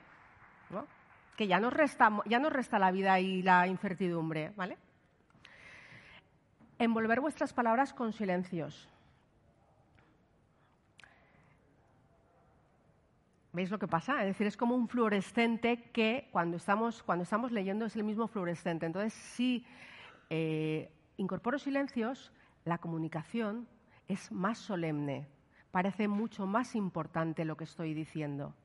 ¿no? 0.70 0.86
que 1.36 1.48
ya 1.48 1.60
nos, 1.60 1.74
resta, 1.74 2.12
ya 2.26 2.40
nos 2.40 2.54
resta 2.54 2.78
la 2.78 2.92
vida 2.92 3.20
y 3.20 3.42
la 3.42 3.66
incertidumbre, 3.68 4.52
¿vale? 4.56 4.78
Envolver 6.78 7.22
vuestras 7.22 7.54
palabras 7.54 7.94
con 7.94 8.14
silencios. 8.14 8.88
¿Veis 13.54 13.70
lo 13.70 13.78
que 13.78 13.88
pasa? 13.88 14.22
Es 14.22 14.30
decir, 14.30 14.48
es 14.48 14.58
como 14.58 14.76
un 14.76 14.88
fluorescente 14.88 15.92
que 15.92 16.28
cuando 16.32 16.58
estamos, 16.58 17.04
cuando 17.04 17.22
estamos 17.22 17.52
leyendo 17.52 17.86
es 17.86 17.96
el 17.96 18.04
mismo 18.04 18.28
fluorescente. 18.28 18.88
Entonces, 18.88 19.14
si 19.14 19.64
eh, 20.32 20.92
incorporo 21.18 21.60
silencios, 21.60 22.34
la 22.66 22.80
comunicación 22.80 23.68
es 24.08 24.32
más 24.32 24.58
solemne. 24.58 25.28
Parece 25.70 26.08
mucho 26.08 26.48
más 26.48 26.76
importante 26.76 27.46
lo 27.46 27.56
que 27.56 27.66
estoy 27.66 27.94
diciendo. 27.94 28.56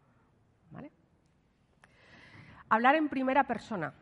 ¿Vale? 0.71 0.91
Hablar 2.71 2.95
en 2.95 3.11
primera 3.11 3.45
persona. 3.45 3.93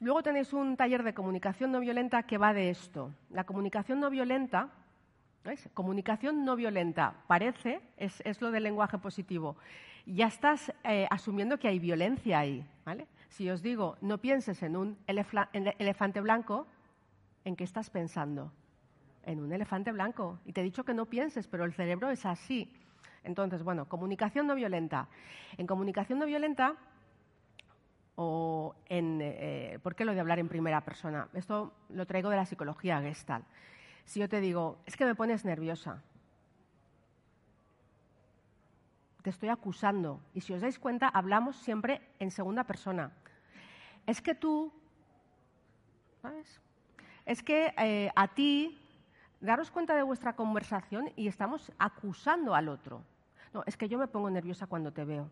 Luego 0.00 0.22
tenéis 0.22 0.52
un 0.52 0.76
taller 0.76 1.02
de 1.02 1.14
comunicación 1.14 1.72
no 1.72 1.80
violenta 1.80 2.24
que 2.24 2.36
va 2.36 2.52
de 2.52 2.68
esto. 2.68 3.14
La 3.30 3.44
comunicación 3.44 4.00
no 4.00 4.10
violenta, 4.10 4.68
¿veis? 5.44 5.68
Comunicación 5.74 6.44
no 6.44 6.56
violenta, 6.56 7.14
parece, 7.26 7.80
es, 7.96 8.20
es 8.24 8.40
lo 8.40 8.50
del 8.50 8.64
lenguaje 8.64 8.98
positivo. 8.98 9.56
Ya 10.06 10.26
estás 10.26 10.72
eh, 10.84 11.06
asumiendo 11.10 11.58
que 11.58 11.68
hay 11.68 11.78
violencia 11.78 12.38
ahí, 12.38 12.64
¿vale? 12.84 13.06
Si 13.28 13.50
os 13.50 13.62
digo, 13.62 13.96
no 14.00 14.18
pienses 14.18 14.62
en 14.62 14.76
un 14.76 14.98
en 15.06 15.74
elefante 15.78 16.20
blanco, 16.20 16.66
¿en 17.44 17.56
qué 17.56 17.64
estás 17.64 17.90
pensando? 17.90 18.52
En 19.24 19.40
un 19.40 19.52
elefante 19.52 19.92
blanco. 19.92 20.38
Y 20.46 20.52
te 20.52 20.62
he 20.62 20.64
dicho 20.64 20.84
que 20.84 20.94
no 20.94 21.06
pienses, 21.06 21.46
pero 21.46 21.64
el 21.64 21.74
cerebro 21.74 22.10
es 22.10 22.24
así. 22.24 22.72
Entonces, 23.24 23.62
bueno, 23.62 23.86
comunicación 23.86 24.46
no 24.46 24.54
violenta. 24.54 25.08
En 25.58 25.66
comunicación 25.66 26.18
no 26.18 26.26
violenta 26.26 26.76
o 28.16 28.74
en 28.86 29.20
eh, 29.22 29.78
¿por 29.82 29.94
qué 29.94 30.04
lo 30.04 30.14
de 30.14 30.20
hablar 30.20 30.38
en 30.38 30.48
primera 30.48 30.80
persona? 30.80 31.28
Esto 31.34 31.74
lo 31.90 32.06
traigo 32.06 32.30
de 32.30 32.36
la 32.36 32.46
psicología 32.46 33.00
Gestalt. 33.00 33.44
Si 34.08 34.20
yo 34.20 34.28
te 34.28 34.40
digo, 34.40 34.80
es 34.86 34.96
que 34.96 35.04
me 35.04 35.14
pones 35.14 35.44
nerviosa, 35.44 36.02
te 39.20 39.28
estoy 39.28 39.50
acusando. 39.50 40.22
Y 40.32 40.40
si 40.40 40.54
os 40.54 40.62
dais 40.62 40.78
cuenta, 40.78 41.08
hablamos 41.08 41.56
siempre 41.56 42.00
en 42.18 42.30
segunda 42.30 42.64
persona. 42.64 43.12
Es 44.06 44.22
que 44.22 44.34
tú, 44.34 44.72
¿sabes? 46.22 46.60
Es 47.26 47.42
que 47.42 47.74
eh, 47.76 48.10
a 48.16 48.28
ti, 48.28 48.80
daros 49.42 49.70
cuenta 49.70 49.94
de 49.94 50.02
vuestra 50.02 50.34
conversación 50.34 51.12
y 51.14 51.28
estamos 51.28 51.70
acusando 51.78 52.54
al 52.54 52.70
otro. 52.70 53.04
No, 53.52 53.62
es 53.66 53.76
que 53.76 53.90
yo 53.90 53.98
me 53.98 54.08
pongo 54.08 54.30
nerviosa 54.30 54.66
cuando 54.66 54.90
te 54.90 55.04
veo 55.04 55.30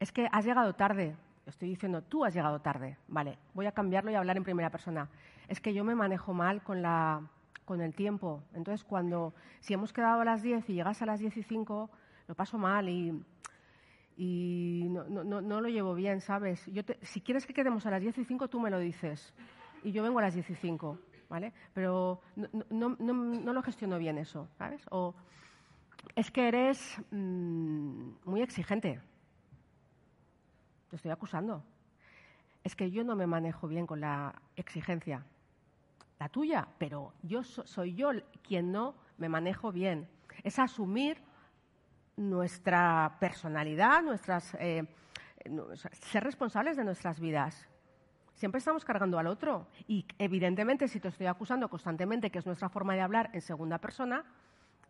es 0.00 0.10
que 0.10 0.26
has 0.32 0.44
llegado 0.44 0.74
tarde. 0.74 1.14
Estoy 1.46 1.68
diciendo, 1.68 2.02
tú 2.02 2.24
has 2.24 2.34
llegado 2.34 2.60
tarde. 2.60 2.96
Vale, 3.06 3.38
voy 3.54 3.66
a 3.66 3.72
cambiarlo 3.72 4.10
y 4.10 4.14
hablar 4.14 4.36
en 4.36 4.44
primera 4.44 4.70
persona. 4.70 5.08
Es 5.50 5.60
que 5.60 5.74
yo 5.74 5.82
me 5.82 5.94
manejo 5.96 6.32
mal 6.32 6.62
con, 6.62 6.80
la, 6.80 7.20
con 7.64 7.80
el 7.80 7.92
tiempo. 7.94 8.42
Entonces, 8.54 8.84
cuando, 8.84 9.34
si 9.58 9.74
hemos 9.74 9.92
quedado 9.92 10.20
a 10.20 10.24
las 10.24 10.42
10 10.42 10.70
y 10.70 10.74
llegas 10.74 11.02
a 11.02 11.06
las 11.06 11.18
10 11.18 11.36
y 11.36 11.42
5, 11.42 11.90
lo 12.28 12.34
paso 12.36 12.56
mal 12.56 12.88
y, 12.88 13.20
y 14.16 14.86
no, 14.88 15.60
lo 15.60 15.68
llevo 15.68 15.94
bien, 15.94 16.20
¿sabes? 16.20 16.64
Yo 16.66 16.84
te- 16.84 17.04
si 17.04 17.20
quieres 17.20 17.46
que 17.46 17.52
quedemos 17.52 17.84
a 17.84 17.90
las 17.90 18.00
10 18.00 18.16
y 18.18 18.24
5, 18.24 18.48
tú 18.48 18.60
me 18.60 18.70
lo 18.70 18.78
dices. 18.78 19.34
Y 19.82 19.90
yo 19.90 20.04
vengo 20.04 20.20
a 20.20 20.22
las 20.22 20.34
10 20.34 20.48
y 20.50 20.54
5, 20.54 20.98
¿vale? 21.28 21.52
Pero 21.74 22.20
no 22.70 23.52
lo 23.52 23.62
gestiono 23.62 23.98
bien 23.98 24.18
eso, 24.18 24.48
¿sabes? 24.56 24.86
O 24.90 25.14
es 26.14 26.30
que 26.30 26.46
eres 26.48 26.96
mm, 27.10 28.10
muy 28.24 28.40
exigente 28.42 29.00
te 30.90 30.96
estoy 30.96 31.12
acusando. 31.12 31.62
Es 32.64 32.74
que 32.74 32.90
yo 32.90 33.04
no 33.04 33.14
me 33.14 33.26
manejo 33.26 33.68
bien 33.68 33.86
con 33.86 34.00
la 34.00 34.34
exigencia. 34.56 35.24
La 36.20 36.28
tuya, 36.28 36.68
pero 36.78 37.14
yo 37.22 37.42
so- 37.42 37.66
soy 37.66 37.94
yo 37.94 38.10
quien 38.42 38.70
no 38.70 38.94
me 39.16 39.30
manejo 39.30 39.72
bien. 39.72 40.06
Es 40.44 40.58
asumir 40.58 41.16
nuestra 42.16 43.16
personalidad, 43.18 44.02
nuestras, 44.02 44.54
eh, 44.60 44.86
ser 45.92 46.22
responsables 46.22 46.76
de 46.76 46.84
nuestras 46.84 47.18
vidas. 47.18 47.66
Siempre 48.34 48.58
estamos 48.58 48.84
cargando 48.84 49.18
al 49.18 49.26
otro. 49.28 49.66
Y 49.88 50.04
evidentemente, 50.18 50.88
si 50.88 51.00
te 51.00 51.08
estoy 51.08 51.26
acusando 51.26 51.70
constantemente, 51.70 52.30
que 52.30 52.38
es 52.38 52.44
nuestra 52.46 52.68
forma 52.68 52.92
de 52.94 53.00
hablar 53.00 53.30
en 53.32 53.40
segunda 53.40 53.78
persona, 53.78 54.22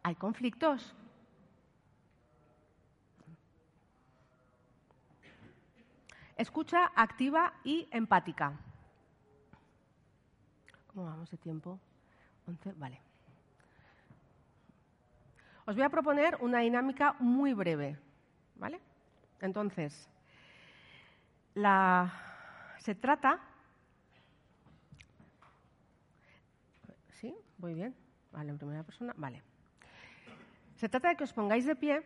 hay 0.03 0.16
conflictos. 0.16 0.97
Escucha 6.37 6.91
activa 6.97 7.53
y 7.62 7.87
empática. 7.93 8.59
¿Cómo 10.93 11.07
vamos 11.07 11.30
de 11.30 11.36
tiempo? 11.36 11.78
11, 12.49 12.72
vale. 12.72 13.01
Os 15.66 15.76
voy 15.76 15.84
a 15.84 15.88
proponer 15.88 16.36
una 16.41 16.61
dinámica 16.61 17.14
muy 17.20 17.55
breve, 17.55 17.97
¿vale? 18.57 18.80
Entonces, 19.41 20.09
la, 21.55 22.12
se 22.78 22.97
trata... 22.97 23.38
¿Sí? 27.20 27.32
¿Voy 27.59 27.74
bien? 27.74 27.95
Vale, 28.32 28.51
en 28.51 28.59
primera 28.59 28.82
persona. 28.82 29.14
Vale. 29.16 29.45
Se 30.74 30.88
trata 30.88 31.11
de 31.11 31.16
que 31.16 31.24
os 31.24 31.32
pongáis 31.32 31.66
de 31.66 31.76
pie, 31.76 32.03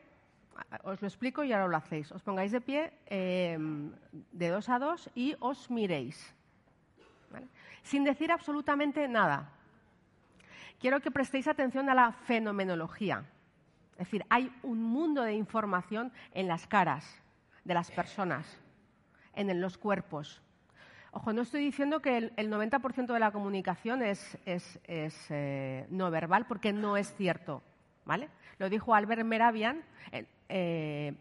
os 0.83 1.01
lo 1.01 1.09
explico 1.09 1.43
y 1.43 1.53
ahora 1.53 1.69
lo 1.69 1.77
hacéis. 1.77 2.13
Os 2.13 2.23
pongáis 2.23 2.53
de 2.53 2.61
pie 2.61 2.93
eh, 3.07 3.57
de 4.33 4.49
dos 4.51 4.69
a 4.69 4.79
dos 4.79 5.09
y 5.15 5.37
os 5.41 5.71
miréis. 5.71 6.35
Sin 7.85 8.03
decir 8.03 8.33
absolutamente 8.33 9.07
nada. 9.07 9.53
Quiero 10.81 11.01
que 11.01 11.13
prestéis 11.13 11.47
atención 11.47 11.89
a 11.89 11.95
la 11.95 12.11
fenomenología. 12.13 13.25
Es 13.93 13.99
decir, 13.99 14.27
hay 14.29 14.53
un 14.65 14.83
mundo 14.83 15.23
de 15.23 15.35
información 15.35 16.13
en 16.33 16.49
las 16.49 16.67
caras 16.67 17.23
de 17.63 17.75
las 17.75 17.93
personas, 17.93 18.59
en 19.35 19.61
los 19.61 19.79
cuerpos. 19.79 20.43
Ojo, 21.13 21.33
no 21.33 21.43
estoy 21.43 21.61
diciendo 21.61 22.01
que 22.03 22.17
el, 22.17 22.33
el 22.37 22.51
90% 22.51 23.13
de 23.13 23.21
la 23.21 23.31
comunicación 23.31 24.03
es, 24.03 24.37
eh, 24.45 25.87
no 25.91 26.11
verbal, 26.11 26.47
porque 26.49 26.73
no 26.73 26.97
es 26.97 27.15
cierto. 27.15 27.63
¿vale? 28.05 28.29
Lo 28.59 28.69
dijo 28.69 28.95
Albert 28.95 29.25
Meravian 29.25 29.83
eh, 30.49 31.15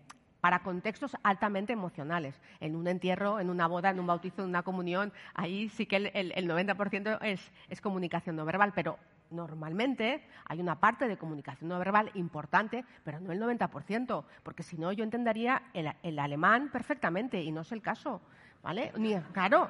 para 0.44 0.60
contextos 0.60 1.16
altamente 1.24 1.72
emocionales. 1.72 2.42
En 2.60 2.76
un 2.76 2.86
entierro, 2.90 3.40
en 3.40 3.50
una 3.50 3.66
boda, 3.66 3.92
en 3.92 4.00
un 4.02 4.08
bautizo, 4.08 4.42
en 4.42 4.50
una 4.50 4.62
comunión, 4.62 5.14
ahí 5.36 5.70
sí 5.70 5.86
que 5.86 5.96
el, 5.96 6.12
el, 6.14 6.34
el 6.36 6.50
90% 6.50 7.18
es, 7.22 7.80
comunicación 7.80 8.36
no 8.36 8.44
verbal, 8.44 8.74
pero 8.76 9.00
normalmente 9.32 10.28
hay 10.44 10.60
una 10.60 10.82
parte 10.82 11.08
de 11.08 11.16
comunicación 11.16 11.70
no 11.70 11.80
verbal 11.80 12.12
importante, 12.16 12.84
pero 13.06 13.22
no 13.22 13.32
el 13.32 13.42
90%, 13.42 14.26
porque 14.44 14.64
si 14.64 14.76
no 14.76 14.92
yo 14.92 15.06
entendería 15.06 15.64
el, 15.74 15.90
el, 16.04 16.20
alemán 16.20 16.70
perfectamente 16.74 17.42
y 17.42 17.50
no 17.50 17.62
es 17.62 17.72
el 17.72 17.82
caso, 17.82 18.20
¿vale? 18.62 18.92
Ni, 18.98 19.16
claro. 19.32 19.70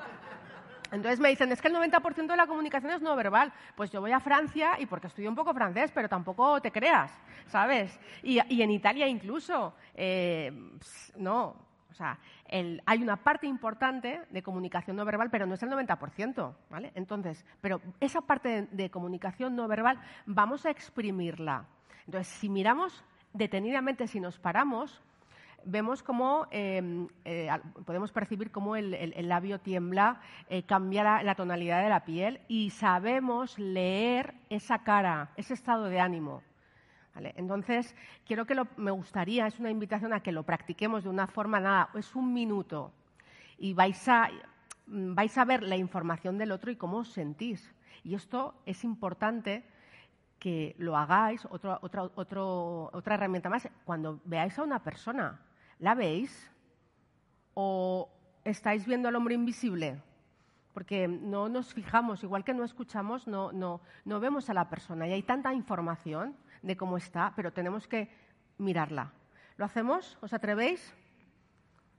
Entonces 0.94 1.20
me 1.20 1.30
dicen, 1.30 1.52
es 1.52 1.60
que 1.60 1.70
el 1.70 1.76
90% 1.76 2.28
de 2.28 2.38
la 2.38 2.46
comunicación 2.46 2.92
es 2.92 3.02
no 3.02 3.16
verbal. 3.16 3.52
Pues 3.76 3.92
yo 3.92 4.00
voy 4.00 4.12
a 4.12 4.20
Francia 4.20 4.80
y 4.80 4.86
porque 4.86 5.08
estudio 5.08 5.28
un 5.28 5.36
poco 5.36 5.54
francés, 5.54 5.92
pero 5.94 6.08
tampoco 6.08 6.62
te 6.62 6.72
creas, 6.72 7.12
¿sabes? 7.48 8.00
Y, 8.22 8.40
y 8.54 8.62
en 8.62 8.70
Italia 8.70 9.08
incluso, 9.08 9.74
eh, 9.96 10.52
no, 11.18 11.56
o 11.90 11.94
sea, 11.96 12.20
el, 12.48 12.80
hay 12.86 13.02
una 13.02 13.18
parte 13.18 13.48
importante 13.48 14.22
de 14.30 14.44
comunicación 14.44 14.96
no 14.96 15.04
verbal, 15.04 15.32
pero 15.32 15.48
no 15.48 15.56
es 15.56 15.64
el 15.64 15.70
90%, 15.72 16.54
¿vale? 16.70 16.92
Entonces, 16.94 17.44
pero 17.60 17.82
esa 18.00 18.22
parte 18.22 18.50
de, 18.50 18.62
de 18.68 18.90
comunicación 18.92 19.56
no 19.56 19.68
verbal 19.68 20.00
vamos 20.28 20.64
a 20.68 20.70
exprimirla. 20.70 21.66
Entonces, 22.06 22.32
si 22.34 22.50
miramos 22.50 23.04
detenidamente, 23.34 24.08
si 24.08 24.20
nos 24.20 24.38
paramos, 24.38 25.02
vemos 25.66 26.04
cómo 26.04 26.48
eh, 26.52 27.08
eh, 27.26 27.50
podemos 27.86 28.12
percibir 28.12 28.52
cómo 28.52 28.76
el, 28.76 29.28
labio 29.28 29.60
tiembla, 29.60 30.22
eh, 30.50 30.64
cambia 30.64 31.24
la, 31.24 31.36
tonalidad 31.36 31.84
de 31.84 31.90
la 31.90 32.06
piel 32.06 32.42
y 32.48 32.70
sabemos 32.72 33.58
leer 33.60 34.34
esa 34.50 34.84
cara, 34.84 35.32
ese 35.38 35.54
estado 35.54 35.86
de 35.86 36.00
ánimo. 36.00 36.42
Entonces, 37.16 37.96
quiero 38.26 38.46
que 38.46 38.56
me 38.78 38.90
gustaría, 38.90 39.46
es 39.46 39.60
una 39.60 39.70
invitación 39.70 40.14
a 40.14 40.22
que 40.22 40.32
lo 40.32 40.44
practiquemos 40.44 41.04
de 41.04 41.10
una 41.10 41.28
forma, 41.28 41.60
nada, 41.60 41.90
es 41.94 42.16
un 42.16 42.34
minuto 42.34 42.92
y 43.60 43.74
vais 43.76 44.08
a, 44.08 44.30
vais 44.88 45.38
a 45.38 45.46
ver 45.46 45.62
la 45.62 45.78
información 45.78 46.40
del 46.40 46.52
otro 46.52 46.72
y 46.72 46.76
cómo 46.76 46.98
os 46.98 47.10
sentís. 47.10 47.72
Y 48.04 48.16
esto 48.16 48.56
es 48.66 48.84
importante 48.84 49.64
que 50.40 50.76
lo 50.78 50.98
hagáis, 50.98 51.46
otro, 51.46 51.80
otro, 51.82 52.12
otro, 52.16 52.90
otra 52.92 53.16
herramienta 53.16 53.50
más, 53.50 53.70
cuando 53.86 54.20
veáis 54.26 54.58
a 54.60 54.64
una 54.64 54.84
persona. 54.84 55.40
¿La 55.84 55.96
veis? 55.96 56.50
¿O 57.56 58.10
estáis 58.46 58.86
viendo 58.86 59.10
al 59.10 59.18
hombre 59.18 59.36
invisible? 59.36 60.02
Porque 60.74 61.10
no 61.10 61.50
nos 61.50 61.74
fijamos, 61.74 62.24
igual 62.24 62.46
que 62.46 62.54
no 62.54 62.64
escuchamos, 62.64 63.28
no, 63.28 63.52
no, 63.52 63.82
no 64.06 64.22
vemos 64.22 64.50
a 64.50 64.54
la 64.54 64.70
persona. 64.70 65.06
Y 65.10 65.12
hay 65.12 65.24
tanta 65.24 65.54
información 65.54 66.38
de 66.62 66.78
cómo 66.78 66.96
está, 66.96 67.34
pero 67.36 67.52
tenemos 67.52 67.86
que 67.86 68.10
mirarla. 68.60 69.12
¿Lo 69.58 69.66
hacemos? 69.66 70.18
¿Os 70.22 70.32
atrevéis? 70.32 70.96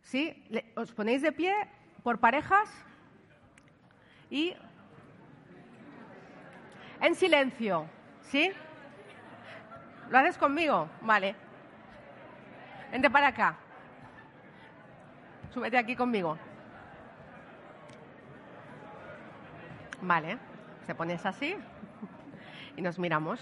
¿Sí? 0.00 0.48
¿Os 0.76 0.90
ponéis 0.92 1.20
de 1.20 1.32
pie 1.32 1.52
por 2.02 2.18
parejas? 2.20 2.70
Y 4.30 4.54
en 7.02 7.14
silencio, 7.14 7.84
¿sí? 8.22 8.50
¿Lo 10.08 10.16
haces 10.16 10.38
conmigo? 10.38 10.88
Vale. 11.02 11.36
Vente 12.90 13.10
para 13.10 13.26
acá. 13.26 13.58
Súbete 15.54 15.78
aquí 15.78 15.94
conmigo. 15.94 16.36
Vale. 20.02 20.36
Se 20.84 20.96
pones 20.96 21.24
así 21.24 21.54
y 22.76 22.82
nos 22.82 22.98
miramos. 22.98 23.38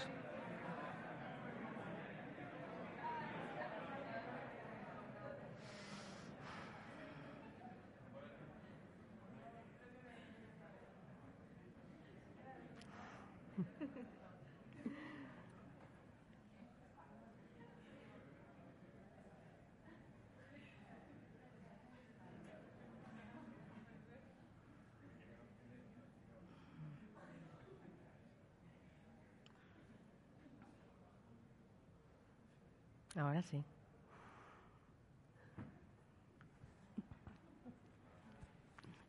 Sí. 33.41 33.63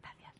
Gracias. 0.02 0.32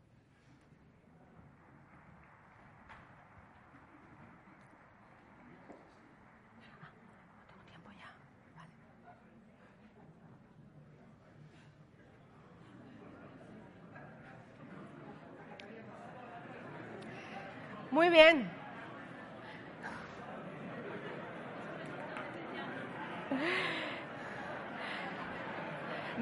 No 7.37 7.45
tengo 7.47 7.63
tiempo 7.65 7.91
ya. 7.93 8.11
Vale. 8.57 8.73
Muy 17.91 18.09
bien. 18.09 18.54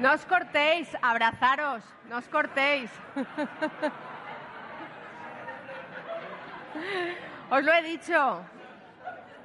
No 0.03 0.11
os 0.11 0.25
cortéis, 0.25 0.91
abrazaros, 1.01 1.79
no 2.09 2.17
os 2.19 2.27
cortéis. 2.27 2.91
os 7.49 7.63
lo 7.63 7.71
he 7.71 7.83
dicho. 7.83 8.43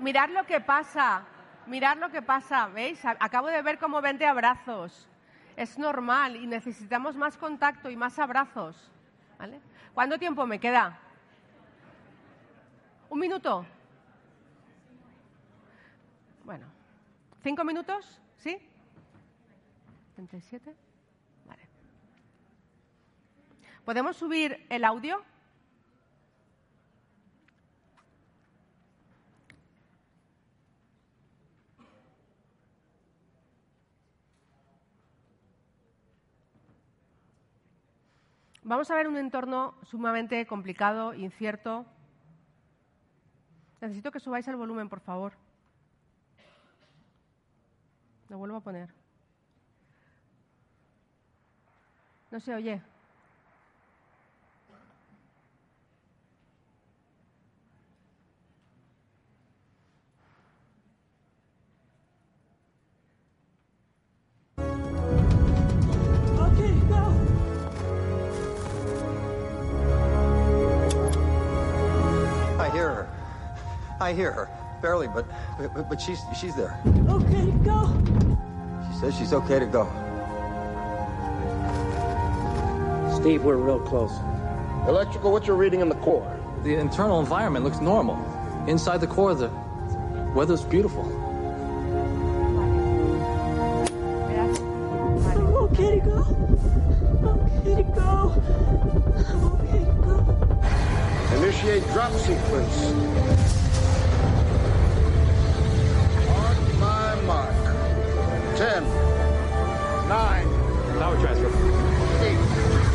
Mirad 0.00 0.30
lo 0.30 0.42
que 0.50 0.60
pasa, 0.60 1.22
mirad 1.66 1.98
lo 1.98 2.10
que 2.10 2.22
pasa, 2.22 2.66
¿veis? 2.74 2.98
Acabo 3.04 3.46
de 3.46 3.62
ver 3.62 3.78
cómo 3.78 4.00
vende 4.00 4.26
abrazos. 4.26 5.06
Es 5.54 5.78
normal 5.78 6.34
y 6.34 6.48
necesitamos 6.48 7.14
más 7.14 7.36
contacto 7.36 7.88
y 7.88 7.94
más 7.94 8.18
abrazos. 8.18 8.90
¿vale? 9.38 9.60
¿Cuánto 9.94 10.18
tiempo 10.18 10.44
me 10.44 10.58
queda? 10.58 10.98
¿Un 13.10 13.20
minuto? 13.20 13.64
Bueno, 16.42 16.66
¿cinco 17.44 17.62
minutos? 17.62 18.20
¿Sí? 18.38 18.58
¿Podemos 23.84 24.16
subir 24.16 24.66
el 24.68 24.84
audio? 24.84 25.22
Vamos 38.64 38.90
a 38.90 38.96
ver 38.96 39.08
un 39.08 39.16
entorno 39.16 39.74
sumamente 39.82 40.46
complicado, 40.46 41.14
incierto. 41.14 41.86
Necesito 43.80 44.10
que 44.10 44.20
subáis 44.20 44.46
el 44.48 44.56
volumen, 44.56 44.90
por 44.90 45.00
favor. 45.00 45.32
Lo 48.28 48.36
vuelvo 48.36 48.56
a 48.56 48.60
poner. 48.60 49.07
No 52.30 52.38
se 52.40 52.54
oye. 52.54 52.80
I 74.00 74.14
hear 74.14 74.32
her, 74.32 74.48
barely, 74.80 75.06
but, 75.06 75.26
but 75.58 75.90
but, 75.90 76.00
she's 76.00 76.20
she's 76.34 76.54
there. 76.54 76.80
Okay, 77.10 77.50
go. 77.62 77.92
She 78.90 78.98
says 79.00 79.14
she's 79.18 79.34
okay 79.34 79.58
to 79.58 79.66
go. 79.66 80.07
Steve, 83.18 83.42
we're 83.42 83.56
real 83.56 83.80
close. 83.80 84.12
Electrical, 84.86 85.32
what 85.32 85.44
you're 85.44 85.56
reading 85.56 85.80
in 85.80 85.88
the 85.88 85.96
core? 85.96 86.38
The 86.62 86.76
internal 86.76 87.18
environment 87.18 87.64
looks 87.64 87.80
normal. 87.80 88.16
Inside 88.68 89.00
the 89.00 89.08
core, 89.08 89.34
the 89.34 89.50
weather's 90.36 90.62
beautiful. 90.62 91.02
I'm 95.26 95.46
okay 95.66 95.98
to 95.98 96.04
go. 96.06 96.22
I'm 97.08 97.26
okay 97.26 97.74
to 97.74 97.82
go. 97.82 98.32
I'm 99.26 99.44
okay 99.54 99.84
to 99.84 99.92
go. 100.06 100.16
Initiate 101.38 101.82
drop 101.92 102.12
sequence. 102.12 102.76
On 106.38 106.56
my 106.78 107.20
mark. 107.22 107.56
Ten. 108.56 108.84
Nine. 110.08 110.46
Power 111.00 111.16
transfer. 111.20 111.50
Eight. 112.24 112.87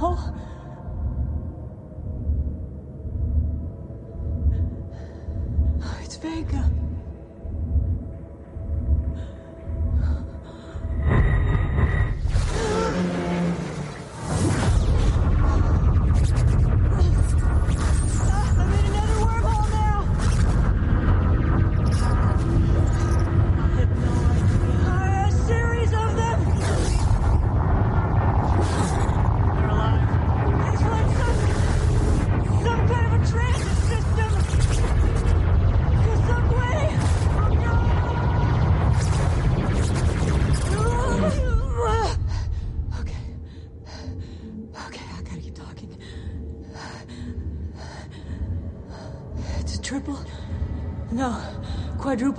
Oh. 0.00 0.27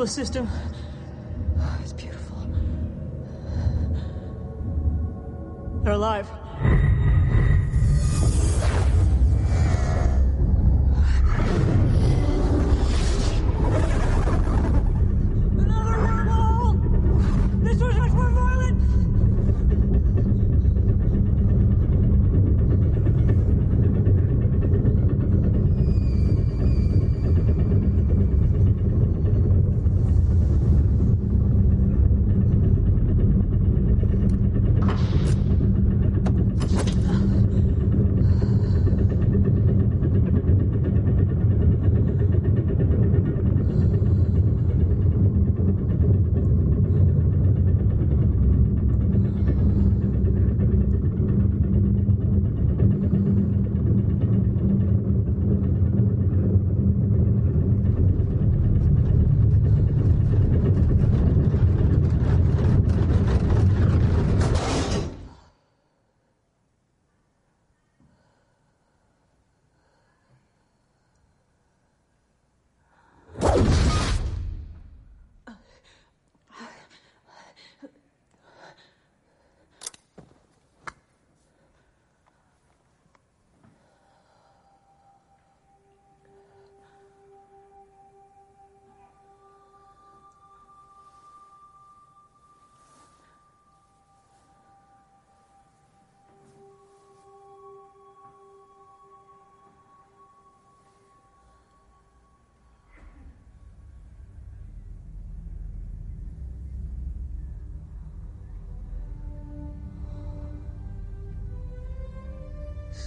system. 0.06 0.48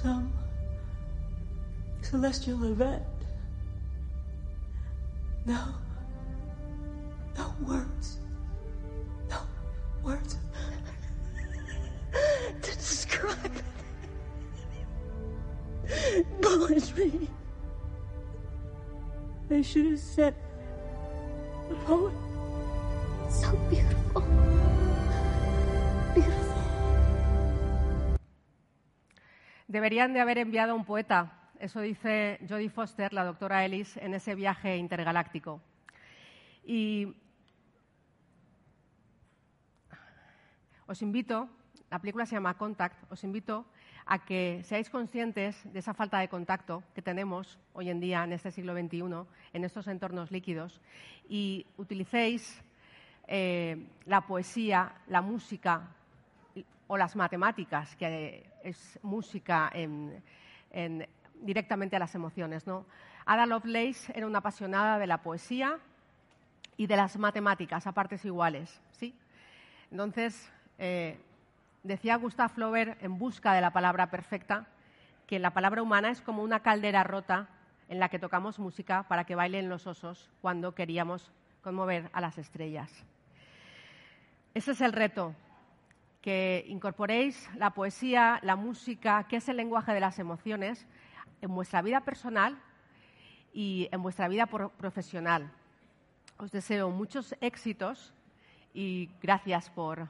Some 0.02 0.32
celestial 2.02 2.64
event. 2.64 3.02
No. 5.46 5.81
Deberían 29.92 30.14
de 30.14 30.20
haber 30.22 30.38
enviado 30.38 30.74
un 30.74 30.86
poeta, 30.86 31.50
eso 31.60 31.82
dice 31.82 32.38
Jodie 32.48 32.70
Foster, 32.70 33.12
la 33.12 33.26
doctora 33.26 33.62
Ellis, 33.62 33.98
en 33.98 34.14
ese 34.14 34.34
viaje 34.34 34.78
intergaláctico. 34.78 35.60
Y 36.64 37.14
os 40.86 41.02
invito, 41.02 41.46
la 41.90 41.98
película 41.98 42.24
se 42.24 42.36
llama 42.36 42.56
Contact, 42.56 43.12
os 43.12 43.22
invito 43.22 43.66
a 44.06 44.24
que 44.24 44.62
seáis 44.64 44.88
conscientes 44.88 45.60
de 45.70 45.80
esa 45.80 45.92
falta 45.92 46.20
de 46.20 46.28
contacto 46.28 46.82
que 46.94 47.02
tenemos 47.02 47.58
hoy 47.74 47.90
en 47.90 48.00
día 48.00 48.24
en 48.24 48.32
este 48.32 48.50
siglo 48.50 48.72
XXI, 48.72 49.02
en 49.52 49.64
estos 49.64 49.88
entornos 49.88 50.30
líquidos, 50.30 50.80
y 51.28 51.66
utilicéis 51.76 52.64
eh, 53.28 53.76
la 54.06 54.22
poesía, 54.22 54.94
la 55.08 55.20
música 55.20 55.96
o 56.92 56.98
las 56.98 57.16
matemáticas, 57.16 57.96
que 57.96 58.44
es 58.62 58.98
música 59.02 59.70
en- 59.72 60.22
en- 60.70 61.08
directamente 61.40 61.96
a 61.96 61.98
las 61.98 62.14
emociones. 62.14 62.66
¿no? 62.66 62.84
Ada 63.24 63.46
Lovelace 63.46 64.12
era 64.14 64.26
una 64.26 64.40
apasionada 64.40 64.98
de 64.98 65.06
la 65.06 65.22
poesía 65.22 65.78
y 66.76 66.86
de 66.86 66.96
las 66.96 67.16
matemáticas 67.16 67.86
a 67.86 67.92
partes 67.92 68.26
iguales. 68.26 68.78
¿sí? 68.90 69.14
Entonces, 69.90 70.52
eh, 70.76 71.18
decía 71.82 72.16
Gustav 72.16 72.50
Flaubert 72.50 73.02
en 73.02 73.18
busca 73.18 73.54
de 73.54 73.62
la 73.62 73.70
palabra 73.72 74.10
perfecta 74.10 74.66
que 75.26 75.38
la 75.38 75.54
palabra 75.54 75.80
humana 75.82 76.10
es 76.10 76.20
como 76.20 76.42
una 76.42 76.60
caldera 76.60 77.04
rota 77.04 77.48
en 77.88 78.00
la 78.00 78.10
que 78.10 78.18
tocamos 78.18 78.58
música 78.58 79.04
para 79.04 79.24
que 79.24 79.34
bailen 79.34 79.70
los 79.70 79.86
osos 79.86 80.28
cuando 80.42 80.74
queríamos 80.74 81.32
conmover 81.62 82.10
a 82.12 82.20
las 82.20 82.36
estrellas. 82.36 82.92
Ese 84.52 84.72
es 84.72 84.80
el 84.82 84.92
reto, 84.92 85.34
que 86.22 86.64
incorporéis 86.68 87.50
la 87.56 87.70
poesía, 87.70 88.38
la 88.42 88.56
música, 88.56 89.24
que 89.28 89.36
es 89.36 89.48
el 89.48 89.56
lenguaje 89.56 89.92
de 89.92 90.00
las 90.00 90.18
emociones, 90.18 90.86
en 91.40 91.52
vuestra 91.54 91.82
vida 91.82 92.00
personal 92.02 92.56
y 93.52 93.88
en 93.90 94.02
vuestra 94.02 94.28
vida 94.28 94.46
pro- 94.46 94.70
profesional. 94.70 95.50
Os 96.38 96.50
deseo 96.52 96.90
muchos 96.90 97.34
éxitos 97.40 98.14
y 98.72 99.10
gracias 99.20 99.68
por, 99.70 100.08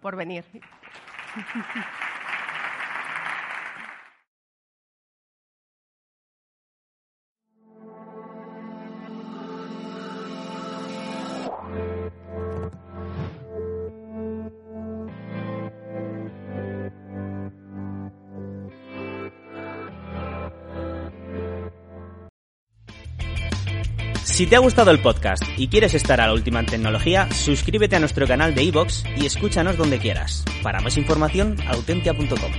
por 0.00 0.16
venir. 0.16 0.44
Si 24.44 24.50
te 24.50 24.56
ha 24.56 24.58
gustado 24.58 24.90
el 24.90 25.00
podcast 25.00 25.42
y 25.56 25.68
quieres 25.68 25.94
estar 25.94 26.20
a 26.20 26.26
la 26.26 26.34
última 26.34 26.60
en 26.60 26.66
tecnología, 26.66 27.30
suscríbete 27.32 27.96
a 27.96 27.98
nuestro 27.98 28.26
canal 28.26 28.54
de 28.54 28.62
iVoox 28.64 29.02
y 29.16 29.24
escúchanos 29.24 29.78
donde 29.78 29.98
quieras. 29.98 30.44
Para 30.62 30.80
más 30.80 30.98
información, 30.98 31.56
autentia.com. 31.66 32.52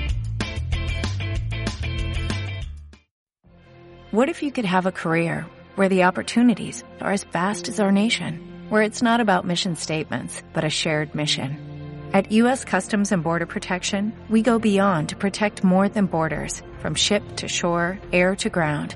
What 4.12 4.30
if 4.30 4.42
you 4.42 4.52
could 4.52 4.66
have 4.66 4.88
a 4.88 4.92
career 4.92 5.46
where 5.76 5.88
the 5.88 6.06
opportunities 6.06 6.84
are 7.02 7.14
as 7.14 7.24
vast 7.32 7.70
as 7.70 7.80
our 7.80 7.92
nation, 7.92 8.40
where 8.72 8.82
it's 8.82 9.04
not 9.04 9.22
about 9.22 9.46
mission 9.46 9.76
statements, 9.76 10.42
but 10.56 10.64
a 10.64 10.72
shared 10.72 11.14
mission? 11.14 11.56
At 12.14 12.32
U.S. 12.32 12.66
Customs 12.66 13.12
and 13.12 13.22
Border 13.22 13.46
Protection, 13.46 14.12
we 14.28 14.42
go 14.42 14.58
beyond 14.58 15.10
to 15.10 15.16
protect 15.16 15.64
more 15.64 15.88
than 15.88 16.08
borders, 16.08 16.64
from 16.80 16.96
ship 16.96 17.22
to 17.36 17.48
shore, 17.48 18.00
air 18.12 18.36
to 18.38 18.50
ground, 18.50 18.96